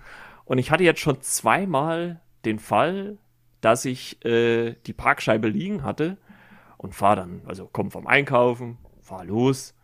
[0.44, 3.18] Und ich hatte jetzt schon zweimal den Fall,
[3.60, 6.16] dass ich äh, die Parkscheibe liegen hatte
[6.76, 9.75] und fahre dann, also komm vom Einkaufen, fahr los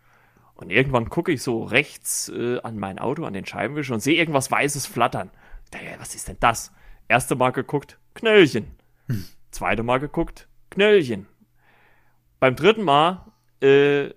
[0.63, 4.17] und irgendwann gucke ich so rechts äh, an mein Auto, an den Scheibenwischer und sehe
[4.17, 5.31] irgendwas Weißes flattern.
[5.71, 6.73] Dachte, was ist denn das?
[7.09, 8.71] Erste Mal geguckt, Knöllchen.
[9.09, 9.25] Hm.
[9.51, 11.27] Zweite Mal geguckt, Knöllchen.
[12.41, 13.27] Beim dritten Mal
[13.61, 14.11] äh,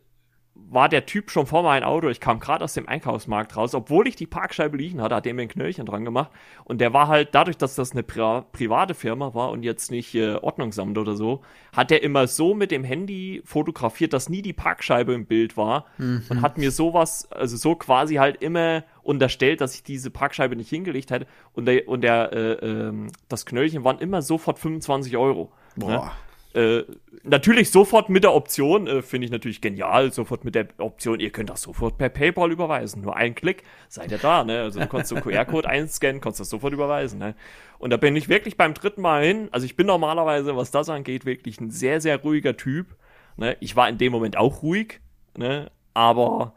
[0.56, 2.10] war der Typ schon vor meinem Auto.
[2.10, 3.76] Ich kam gerade aus dem Einkaufsmarkt raus.
[3.76, 6.32] Obwohl ich die Parkscheibe liegen hatte, hat er mir ein Knöllchen dran gemacht.
[6.64, 10.16] Und der war halt, dadurch, dass das eine Pri private Firma war und jetzt nicht
[10.16, 11.42] äh, Ordnungsamt oder so,
[11.76, 15.86] hat er immer so mit dem Handy fotografiert, dass nie die Parkscheibe im Bild war.
[15.98, 16.24] Mhm.
[16.30, 20.70] Und hat mir sowas, also so quasi halt immer unterstellt, dass ich diese Parkscheibe nicht
[20.70, 21.28] hingelegt hätte.
[21.54, 22.94] Und der, und der äh, äh,
[23.30, 25.52] das Knöllchen waren immer sofort 25 Euro.
[25.76, 25.86] Ne?
[25.86, 26.06] Boah.
[26.06, 26.12] Ne?
[26.56, 26.86] Äh,
[27.24, 31.30] natürlich sofort mit der Option, äh, finde ich natürlich genial, sofort mit der Option, ihr
[31.30, 33.02] könnt das sofort per PayPal überweisen.
[33.02, 34.62] Nur ein Klick, seid ihr da, ne?
[34.62, 37.36] Also du kannst den QR-Code einscannen, kannst das sofort überweisen, ne?
[37.78, 39.50] Und da bin ich wirklich beim dritten Mal hin.
[39.52, 42.96] Also ich bin normalerweise, was das angeht, wirklich ein sehr, sehr ruhiger Typ.
[43.36, 43.58] Ne?
[43.60, 45.02] Ich war in dem Moment auch ruhig,
[45.38, 45.70] ne?
[45.94, 46.54] Aber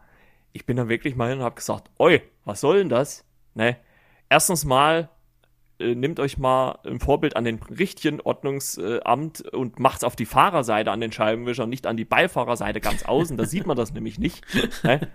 [0.53, 3.25] ich bin dann wirklich mal hin und habe gesagt, oi, was soll denn das?
[3.55, 3.77] Ne?
[4.29, 5.11] Erstens mal
[5.79, 10.91] äh, nehmt euch mal ein Vorbild an den richtigen Ordnungsamt und macht's auf die Fahrerseite
[10.91, 13.37] an den Scheibenwischer, nicht an die Beifahrerseite ganz außen.
[13.37, 14.45] Da sieht man das nämlich nicht.
[14.83, 15.09] Ne?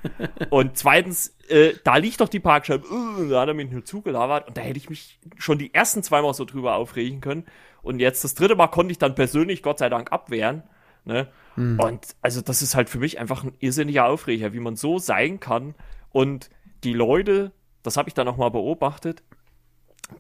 [0.50, 2.86] Und zweitens, äh, da liegt doch die Parkscheibe.
[2.90, 6.04] Uh, da hat er mich nur zugelabert und da hätte ich mich schon die ersten
[6.04, 7.46] zweimal so drüber aufregen können.
[7.82, 10.64] Und jetzt das dritte Mal konnte ich dann persönlich Gott sei Dank abwehren.
[11.06, 11.28] Ne?
[11.56, 11.80] Mhm.
[11.80, 15.40] Und also das ist halt für mich einfach ein irrsinniger Aufreger, wie man so sein
[15.40, 15.76] kann.
[16.12, 16.50] Und
[16.84, 17.52] die Leute,
[17.84, 19.24] das habe ich dann auch mal beobachtet,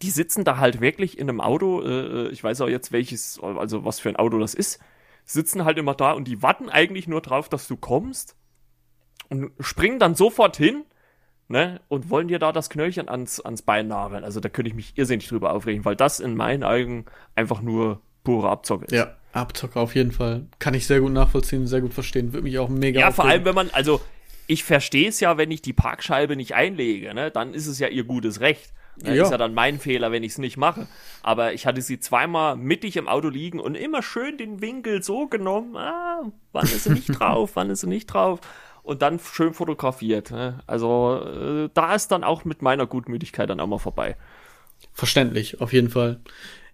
[0.02, 3.86] die sitzen da halt wirklich in einem Auto, äh, ich weiß auch jetzt welches, also
[3.86, 4.80] was für ein Auto das ist,
[5.26, 8.36] sitzen halt immer da und die warten eigentlich nur drauf, dass du kommst
[9.30, 10.84] und springen dann sofort hin,
[11.48, 14.24] ne, und wollen dir da das Knöllchen ans, ans Bein nageln.
[14.24, 18.02] Also da könnte ich mich irrsinnig drüber aufregen, weil das in meinen Augen einfach nur
[18.24, 18.94] pure Abzocke ist.
[18.94, 20.48] Ja, Abzocke auf jeden Fall.
[20.60, 22.34] Kann ich sehr gut nachvollziehen, sehr gut verstehen.
[22.34, 23.16] Würde mich auch mega Ja, aufregen.
[23.16, 24.02] vor allem, wenn man, also
[24.48, 27.88] ich verstehe es ja, wenn ich die Parkscheibe nicht einlege, ne, dann ist es ja
[27.88, 28.74] ihr gutes Recht.
[29.02, 29.24] Ja.
[29.24, 30.88] Ist ja dann mein Fehler, wenn ich es nicht mache.
[31.24, 35.28] Aber ich hatte sie zweimal mittig im Auto liegen und immer schön den Winkel so
[35.28, 38.40] genommen, ah, wann ist sie nicht drauf, wann ist sie nicht drauf
[38.84, 40.32] und dann schön fotografiert.
[40.32, 40.60] Ne?
[40.68, 44.16] Also äh, da ist dann auch mit meiner Gutmütigkeit dann auch mal vorbei.
[44.92, 46.20] Verständlich, auf jeden Fall.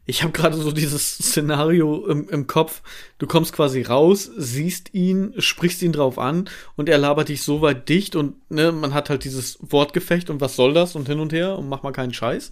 [0.10, 2.82] Ich habe gerade so dieses Szenario im, im Kopf.
[3.20, 7.62] Du kommst quasi raus, siehst ihn, sprichst ihn drauf an und er labert dich so
[7.62, 11.20] weit dicht und ne, man hat halt dieses Wortgefecht und was soll das und hin
[11.20, 12.50] und her und mach mal keinen Scheiß.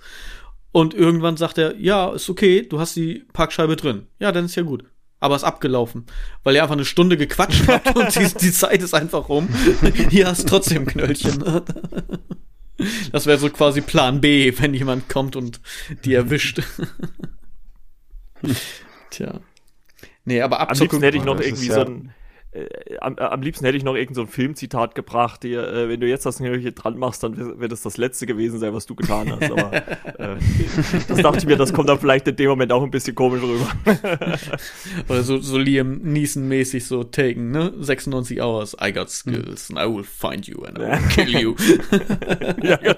[0.71, 4.05] Und irgendwann sagt er, ja, ist okay, du hast die Parkscheibe drin.
[4.19, 4.83] Ja, dann ist ja gut.
[5.19, 6.05] Aber ist abgelaufen,
[6.43, 9.49] weil ihr einfach eine Stunde gequatscht habt und die, die Zeit ist einfach rum.
[10.11, 11.43] Hier hast trotzdem Knöllchen.
[13.11, 15.59] Das wäre so quasi Plan B, wenn jemand kommt und
[16.05, 16.61] die erwischt.
[19.09, 19.39] Tja.
[20.25, 22.13] Nee, aber Am liebsten hätte ich noch irgendwie ja so ein,
[22.57, 25.99] äh, am, äh, am, liebsten hätte ich noch irgendein so Filmzitat gebracht, die, äh, wenn
[25.99, 28.95] du jetzt das hier dran machst, dann wird es das letzte gewesen sein, was du
[28.95, 29.51] getan hast.
[29.51, 30.37] Aber äh,
[31.07, 33.41] das dachte ich mir, das kommt dann vielleicht in dem Moment auch ein bisschen komisch
[33.43, 33.67] rüber.
[35.09, 37.73] Oder so, so Liam Neeson-mäßig so taken, ne?
[37.79, 41.55] 96 Hours, I got skills and I will find you and I will kill you.
[42.63, 42.95] ja, genau.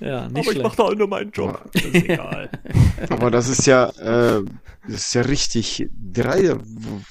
[0.00, 0.56] ja, nicht Aber schlecht.
[0.56, 1.60] ich mach da nur meinen Job.
[1.72, 2.50] Das ist egal.
[3.08, 4.42] Aber das ist ja, äh,
[4.90, 6.56] das ist ja richtig drei.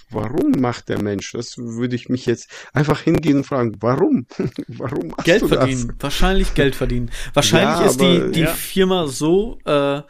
[0.10, 1.32] Warum macht der Mensch?
[1.32, 3.78] Das würde ich mich jetzt einfach hingehen und fragen.
[3.80, 4.28] Warum?
[4.68, 5.88] warum machst Geld du verdienen.
[5.88, 5.96] Das?
[6.00, 7.10] Wahrscheinlich Geld verdienen.
[7.34, 8.54] Wahrscheinlich ja, ist aber, die, die ja.
[8.54, 10.02] Firma so, äh,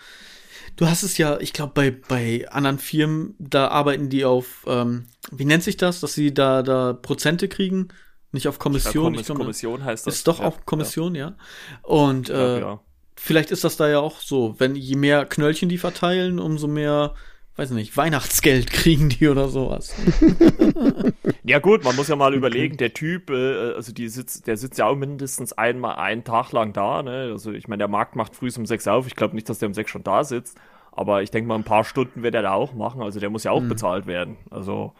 [0.76, 5.06] du hast es ja, ich glaube, bei, bei anderen Firmen, da arbeiten die auf, ähm,
[5.32, 7.90] wie nennt sich das, dass sie da, da Prozente kriegen?
[8.32, 9.14] Nicht auf Kommission.
[9.14, 10.16] Glaub, Kommission heißt das.
[10.16, 11.36] Ist doch ja, auch Kommission, ja.
[11.82, 12.64] Und äh,
[13.16, 17.16] vielleicht ist das da ja auch so, wenn je mehr Knöllchen die verteilen, umso mehr
[17.56, 19.94] weiß nicht, Weihnachtsgeld kriegen die oder sowas.
[21.44, 24.80] ja gut, man muss ja mal überlegen, der Typ, äh, also die sitzt, der sitzt
[24.80, 27.04] ja auch mindestens einmal einen Tag lang da.
[27.04, 27.30] Ne?
[27.32, 29.08] Also ich meine, der Markt macht früh um sechs auf.
[29.08, 30.58] Ich glaube nicht, dass der um sechs schon da sitzt.
[30.92, 33.02] Aber ich denke mal, ein paar Stunden wird er da auch machen.
[33.02, 33.70] Also der muss ja auch mhm.
[33.70, 34.38] bezahlt werden.
[34.50, 34.94] Also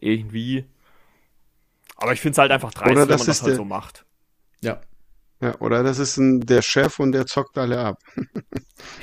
[0.00, 0.64] irgendwie.
[1.96, 4.04] Aber ich finde es halt einfach dreist, wenn man das halt so macht.
[4.60, 4.80] Ja.
[5.40, 7.98] Ja, oder das ist ein, der Chef und der zockt alle ab.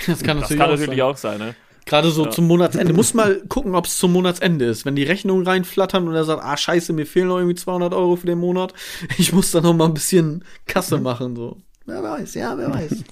[0.08, 1.02] das kann natürlich, das kann auch, natürlich sein.
[1.02, 1.56] auch sein, ne?
[1.92, 2.32] Gerade so ja.
[2.32, 2.94] zum Monatsende.
[2.94, 4.86] Muss mal gucken, ob es zum Monatsende ist.
[4.86, 8.16] Wenn die Rechnungen reinflattern und er sagt, ah, scheiße, mir fehlen noch irgendwie 200 Euro
[8.16, 8.74] für den Monat.
[9.18, 11.04] Ich muss da noch mal ein bisschen Kasse mhm.
[11.04, 11.58] machen, so.
[11.86, 13.04] Wer weiß, ja, wer weiß.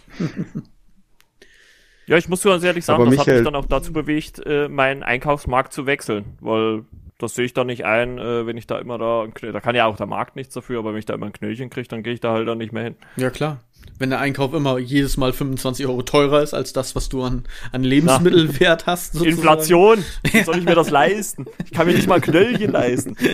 [2.08, 4.70] ja, ich muss ganz ehrlich sagen, Aber das hat mich dann auch dazu bewegt, äh,
[4.70, 6.86] meinen Einkaufsmarkt zu wechseln, weil
[7.18, 9.88] das sehe ich da nicht ein, äh, wenn ich da immer da, da kann ja
[9.88, 12.14] auch der Markt nichts dafür, aber wenn ich da immer ein Knöllchen kriege, dann gehe
[12.14, 12.96] ich da halt dann nicht mehr hin.
[13.18, 13.60] Ja, klar
[14.00, 17.44] wenn der Einkauf immer jedes Mal 25 Euro teurer ist als das, was du an,
[17.72, 19.14] an Lebensmittelwert hast.
[19.14, 19.36] Sozusagen.
[19.36, 20.06] Inflation.
[20.32, 21.46] Wie soll ich mir das leisten?
[21.66, 23.16] Ich kann mir nicht mal Knöllchen leisten.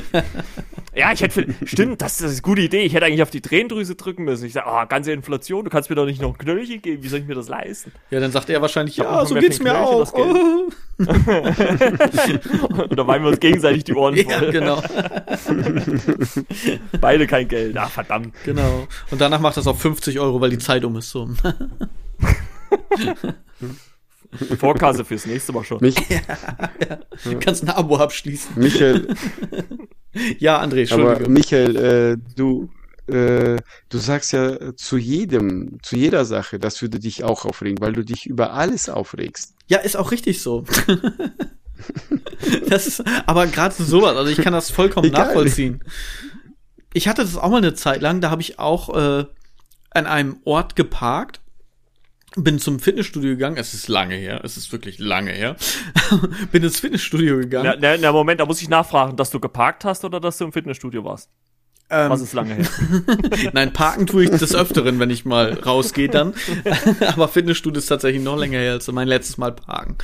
[0.95, 2.83] Ja, ich hätte, stimmt, das, das ist eine gute Idee.
[2.83, 4.45] Ich hätte eigentlich auf die Tränendrüse drücken müssen.
[4.45, 7.03] Ich sage, oh, ganze Inflation, du kannst mir doch nicht noch ein Knöllchen geben.
[7.03, 7.91] Wie soll ich mir das leisten?
[8.11, 10.13] Ja, dann sagt er wahrscheinlich, ja, so geht's mir auch.
[12.89, 14.31] Oder weinen wir uns gegenseitig die Ohren voll.
[14.31, 14.81] Ja, genau.
[17.01, 17.75] Beide kein Geld.
[17.75, 18.33] Ah, verdammt.
[18.45, 18.87] Genau.
[19.11, 21.29] Und danach macht das auf 50 Euro, weil die Zeit um ist so.
[24.57, 25.77] Vorkasse fürs nächste Mal schon.
[25.81, 26.19] Mich, ja,
[26.89, 26.99] ja.
[27.23, 28.51] Du kannst ein Abo abschließen.
[28.55, 29.15] Michael.
[30.39, 31.15] ja, André, Entschuldige.
[31.15, 32.69] Aber Michael, äh, du,
[33.07, 33.57] äh,
[33.89, 38.03] du sagst ja zu jedem, zu jeder Sache, das würde dich auch aufregen, weil du
[38.03, 39.53] dich über alles aufregst.
[39.67, 40.65] Ja, ist auch richtig so.
[42.67, 45.27] das ist, aber gerade sowas, also ich kann das vollkommen Egal.
[45.27, 45.83] nachvollziehen.
[46.93, 49.25] Ich hatte das auch mal eine Zeit lang, da habe ich auch äh,
[49.95, 51.41] an einem Ort geparkt
[52.37, 53.57] bin zum Fitnessstudio gegangen.
[53.57, 54.41] Es ist lange her.
[54.43, 55.55] Es ist wirklich lange her.
[56.51, 57.77] bin ins Fitnessstudio gegangen.
[57.79, 60.43] Na, na, na, Moment, da muss ich nachfragen, dass du geparkt hast oder dass du
[60.43, 61.29] im Fitnessstudio warst?
[61.89, 62.67] Ähm, Was ist lange her?
[63.53, 66.33] Nein, parken tue ich des Öfteren, wenn ich mal rausgehe dann.
[67.07, 69.95] Aber Fitnessstudio ist tatsächlich noch länger her als mein letztes Mal parken.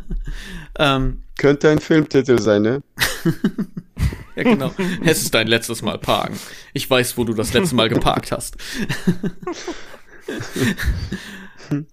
[0.78, 2.82] ähm, Könnte ein Filmtitel sein, ne?
[4.36, 4.74] ja, genau.
[5.02, 6.38] Es ist dein letztes Mal parken.
[6.74, 8.58] Ich weiß, wo du das letzte Mal geparkt hast.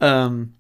[0.01, 0.55] ähm,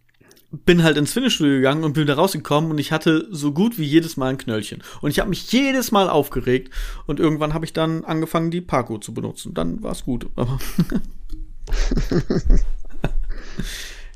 [0.51, 3.83] bin halt ins Fitnessstudio gegangen und bin da rausgekommen und ich hatte so gut wie
[3.83, 4.83] jedes Mal ein Knöllchen.
[5.01, 6.73] Und ich habe mich jedes Mal aufgeregt
[7.05, 9.53] und irgendwann habe ich dann angefangen, die Parko zu benutzen.
[9.53, 10.27] Dann war es gut.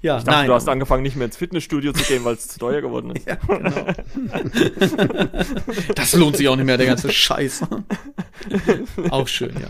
[0.01, 0.47] ja, ich dachte, nein.
[0.47, 3.27] du hast angefangen, nicht mehr ins Fitnessstudio zu gehen, weil es zu teuer geworden ist.
[3.27, 3.85] Ja, genau.
[5.95, 7.63] das lohnt sich auch nicht mehr, der ganze Scheiß.
[9.09, 9.67] auch schön, ja.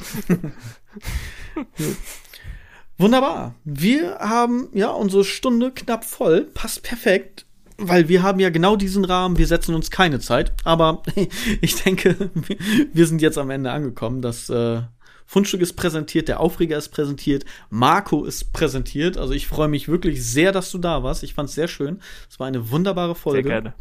[2.99, 3.55] Wunderbar.
[3.63, 6.43] Wir haben ja unsere Stunde knapp voll.
[6.53, 7.45] Passt perfekt.
[7.77, 10.51] Weil wir haben ja genau diesen Rahmen, wir setzen uns keine Zeit.
[10.65, 11.01] Aber
[11.61, 12.29] ich denke,
[12.93, 14.21] wir sind jetzt am Ende angekommen.
[14.21, 14.81] Das äh,
[15.25, 19.17] Fundstück ist präsentiert, der Aufreger ist präsentiert, Marco ist präsentiert.
[19.17, 21.23] Also ich freue mich wirklich sehr, dass du da warst.
[21.23, 22.01] Ich fand es sehr schön.
[22.29, 23.47] Es war eine wunderbare Folge.
[23.47, 23.73] Sehr gerne.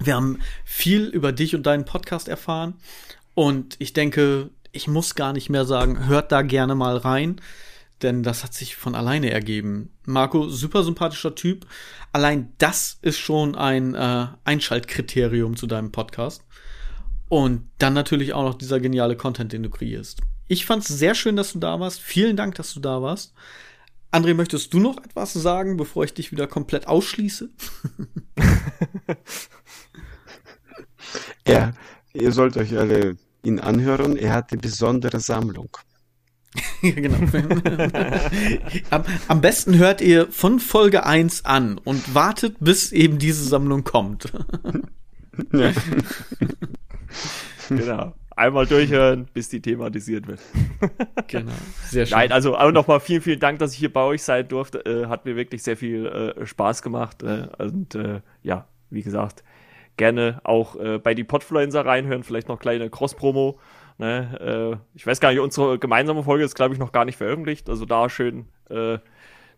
[0.00, 2.74] Wir haben viel über dich und deinen Podcast erfahren.
[3.34, 7.40] Und ich denke, ich muss gar nicht mehr sagen, hört da gerne mal rein
[8.02, 9.90] denn das hat sich von alleine ergeben.
[10.06, 11.66] Marco, super sympathischer Typ.
[12.12, 16.44] Allein das ist schon ein äh, Einschaltkriterium zu deinem Podcast.
[17.28, 20.20] Und dann natürlich auch noch dieser geniale Content, den du kreierst.
[20.48, 22.00] Ich fand es sehr schön, dass du da warst.
[22.00, 23.32] Vielen Dank, dass du da warst.
[24.10, 27.48] André, möchtest du noch etwas sagen, bevor ich dich wieder komplett ausschließe?
[31.46, 31.72] ja,
[32.12, 34.16] ihr sollt euch alle ihn anhören.
[34.16, 35.70] Er hat eine besondere Sammlung.
[36.82, 37.16] genau.
[38.90, 43.84] am, am, besten hört ihr von Folge 1 an und wartet, bis eben diese Sammlung
[43.84, 44.32] kommt.
[45.52, 45.72] ja.
[47.68, 48.14] genau.
[48.36, 50.40] Einmal durchhören, bis die thematisiert wird.
[51.28, 51.52] genau.
[51.84, 52.16] Sehr schön.
[52.16, 54.84] Nein, also auch nochmal vielen, vielen Dank, dass ich hier bei euch sein durfte.
[54.84, 57.22] Äh, hat mir wirklich sehr viel äh, Spaß gemacht.
[57.22, 59.44] Äh, und äh, ja, wie gesagt,
[59.96, 62.22] gerne auch äh, bei die Podfluencer reinhören.
[62.22, 63.58] Vielleicht noch kleine Cross-Promo.
[64.02, 67.18] Ne, äh, ich weiß gar nicht, unsere gemeinsame Folge ist, glaube ich, noch gar nicht
[67.18, 67.70] veröffentlicht.
[67.70, 68.98] Also da schön äh,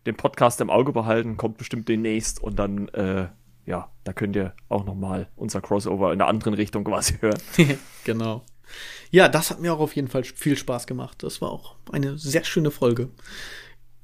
[0.05, 3.27] den Podcast im Auge behalten, kommt bestimmt demnächst und dann, äh,
[3.65, 7.41] ja, da könnt ihr auch nochmal unser Crossover in der anderen Richtung quasi hören.
[8.03, 8.43] genau.
[9.09, 11.23] Ja, das hat mir auch auf jeden Fall viel Spaß gemacht.
[11.23, 13.09] Das war auch eine sehr schöne Folge.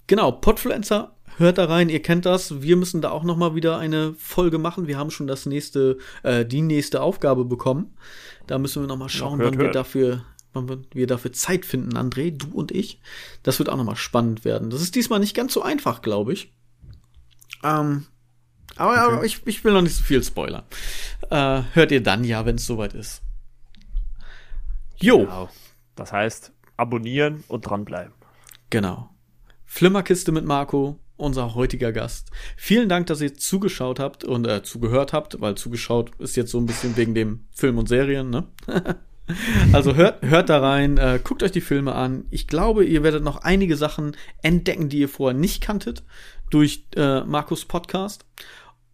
[0.08, 2.62] Genau, Podfluencer Hört da rein, ihr kennt das.
[2.62, 4.88] Wir müssen da auch noch mal wieder eine Folge machen.
[4.88, 7.96] Wir haben schon das nächste, äh, die nächste Aufgabe bekommen.
[8.48, 9.70] Da müssen wir noch mal schauen, ja, hört, wann hört.
[9.70, 13.00] wir dafür, wann wir dafür Zeit finden, André, du und ich.
[13.44, 14.70] Das wird auch noch mal spannend werden.
[14.70, 16.54] Das ist diesmal nicht ganz so einfach, glaube ich.
[17.64, 18.06] Ähm,
[18.76, 19.00] aber, okay.
[19.00, 20.64] aber ich, ich, will noch nicht so viel spoilern.
[21.30, 23.22] Äh, hört ihr dann ja, wenn es soweit ist.
[24.98, 25.20] Jo.
[25.20, 25.50] Genau.
[25.96, 28.14] Das heißt, abonnieren und dranbleiben.
[28.70, 29.10] Genau.
[29.66, 32.32] Flimmerkiste mit Marco unser heutiger Gast.
[32.58, 36.58] Vielen Dank, dass ihr zugeschaut habt und äh, zugehört habt, weil zugeschaut ist jetzt so
[36.58, 38.48] ein bisschen wegen dem Film und Serien, ne?
[39.74, 42.26] also hört, hört da rein, äh, guckt euch die Filme an.
[42.30, 46.04] Ich glaube, ihr werdet noch einige Sachen entdecken, die ihr vorher nicht kanntet,
[46.50, 48.26] durch äh, Markus Podcast.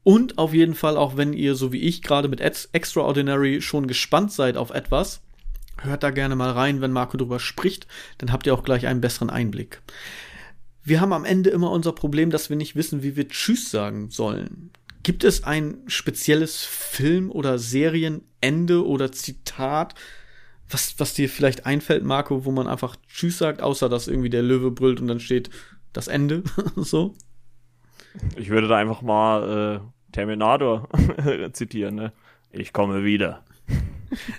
[0.03, 4.31] Und auf jeden Fall, auch wenn ihr, so wie ich, gerade mit Extraordinary schon gespannt
[4.31, 5.21] seid auf etwas,
[5.81, 9.01] hört da gerne mal rein, wenn Marco drüber spricht, dann habt ihr auch gleich einen
[9.01, 9.81] besseren Einblick
[10.87, 14.09] wir haben am Ende immer unser Problem, dass wir nicht wissen, wie wir Tschüss sagen
[14.09, 14.71] sollen.
[15.03, 19.95] Gibt es ein spezielles Film- oder Serienende oder Zitat,
[20.69, 24.43] was, was dir vielleicht einfällt, Marco, wo man einfach Tschüss sagt, außer dass irgendwie der
[24.43, 25.49] Löwe brüllt und dann steht
[25.93, 26.43] das Ende,
[26.75, 27.15] so?
[28.35, 30.89] Ich würde da einfach mal äh, Terminator
[31.53, 32.13] zitieren, ne?
[32.51, 33.43] Ich komme wieder.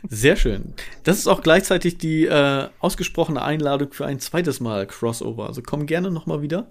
[0.09, 0.75] Sehr schön.
[1.05, 5.47] Das ist auch gleichzeitig die äh, ausgesprochene Einladung für ein zweites Mal Crossover.
[5.47, 6.71] Also komm gerne noch mal wieder.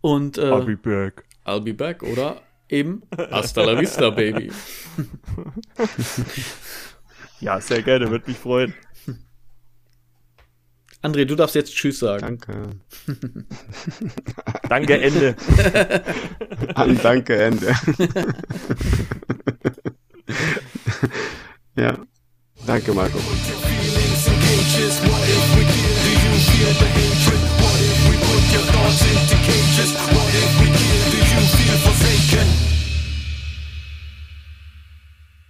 [0.00, 1.24] Und äh, I'll be back.
[1.44, 4.50] I'll be back oder eben Hasta la vista, baby.
[7.40, 8.74] Ja, sehr gerne, würde mich freuen.
[11.02, 12.20] André, du darfst jetzt Tschüss sagen.
[12.20, 12.76] Danke.
[14.68, 15.34] danke, Ende.
[16.74, 17.74] An, danke, Ende.
[21.76, 21.98] ja,
[22.66, 23.18] danke, Marco.
[27.60, 30.19] What if we put your thoughts into cages?